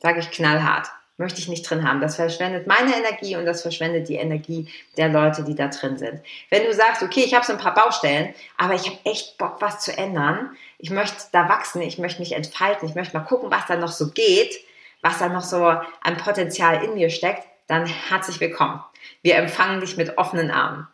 Sage 0.02 0.20
ich 0.20 0.32
knallhart. 0.32 0.88
Möchte 1.16 1.40
ich 1.42 1.50
nicht 1.50 1.70
drin 1.70 1.86
haben. 1.86 2.00
Das 2.00 2.16
verschwendet 2.16 2.66
meine 2.66 2.96
Energie 2.96 3.36
und 3.36 3.46
das 3.46 3.62
verschwendet 3.62 4.08
die 4.08 4.16
Energie 4.16 4.70
der 4.96 5.10
Leute, 5.10 5.44
die 5.44 5.56
da 5.56 5.68
drin 5.68 5.98
sind. 5.98 6.22
Wenn 6.50 6.64
du 6.64 6.74
sagst, 6.74 7.04
okay, 7.04 7.24
ich 7.26 7.34
habe 7.34 7.46
so 7.46 7.52
ein 7.52 7.60
paar 7.60 7.74
Baustellen, 7.74 8.34
aber 8.58 8.76
ich 8.76 8.86
habe 8.86 8.98
echt 9.04 9.38
Bock, 9.38 9.58
was 9.60 9.82
zu 9.82 9.98
ändern. 9.98 10.56
Ich 10.78 10.92
möchte 10.92 11.18
da 11.34 11.50
wachsen, 11.50 11.82
ich 11.82 11.98
möchte 11.98 12.22
mich 12.22 12.32
entfalten, 12.32 12.88
ich 12.88 12.96
möchte 12.96 13.18
mal 13.18 13.26
gucken, 13.26 13.52
was 13.52 13.66
da 13.68 13.76
noch 13.76 13.92
so 13.92 14.12
geht 14.12 14.64
was 15.02 15.20
da 15.20 15.30
noch 15.30 15.44
so 15.44 15.66
an 15.66 16.18
Potenzial 16.18 16.84
in 16.84 16.94
mir 16.94 17.10
steckt, 17.10 17.44
dann 17.68 17.86
herzlich 17.86 18.40
willkommen. 18.40 18.84
Wir 19.22 19.36
empfangen 19.36 19.82
dich 19.82 19.98
mit 19.98 20.18
offenen 20.18 20.52
Armen. 20.52 20.88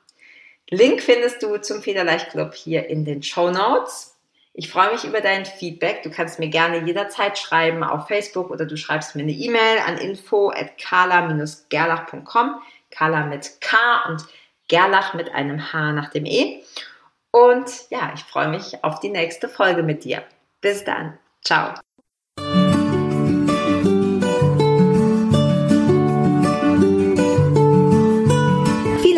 Link 0.69 1.01
findest 1.01 1.43
du 1.43 1.57
zum 1.57 1.81
Federleicht 1.81 2.31
Club 2.31 2.53
hier 2.53 2.87
in 2.89 3.05
den 3.05 3.23
Show 3.23 3.51
Notes. 3.51 4.15
Ich 4.53 4.69
freue 4.69 4.91
mich 4.91 5.03
über 5.03 5.21
dein 5.21 5.45
Feedback. 5.45 6.03
Du 6.03 6.09
kannst 6.09 6.39
mir 6.39 6.49
gerne 6.49 6.85
jederzeit 6.85 7.37
schreiben 7.37 7.83
auf 7.83 8.07
Facebook 8.07 8.49
oder 8.49 8.65
du 8.65 8.77
schreibst 8.77 9.15
mir 9.15 9.23
eine 9.23 9.33
E-Mail 9.33 9.79
an 9.85 9.97
info 9.97 10.49
at 10.49 10.77
kala-gerlach.com. 10.77 12.61
Kala 12.89 13.25
mit 13.25 13.59
K 13.59 13.77
und 14.07 14.25
Gerlach 14.67 15.13
mit 15.13 15.33
einem 15.33 15.73
H 15.73 15.91
nach 15.91 16.09
dem 16.09 16.25
E. 16.25 16.63
Und 17.31 17.89
ja, 17.89 18.11
ich 18.15 18.23
freue 18.23 18.47
mich 18.47 18.83
auf 18.83 19.01
die 19.01 19.09
nächste 19.09 19.49
Folge 19.49 19.83
mit 19.83 20.05
dir. 20.05 20.23
Bis 20.61 20.85
dann. 20.85 21.17
Ciao. 21.43 21.73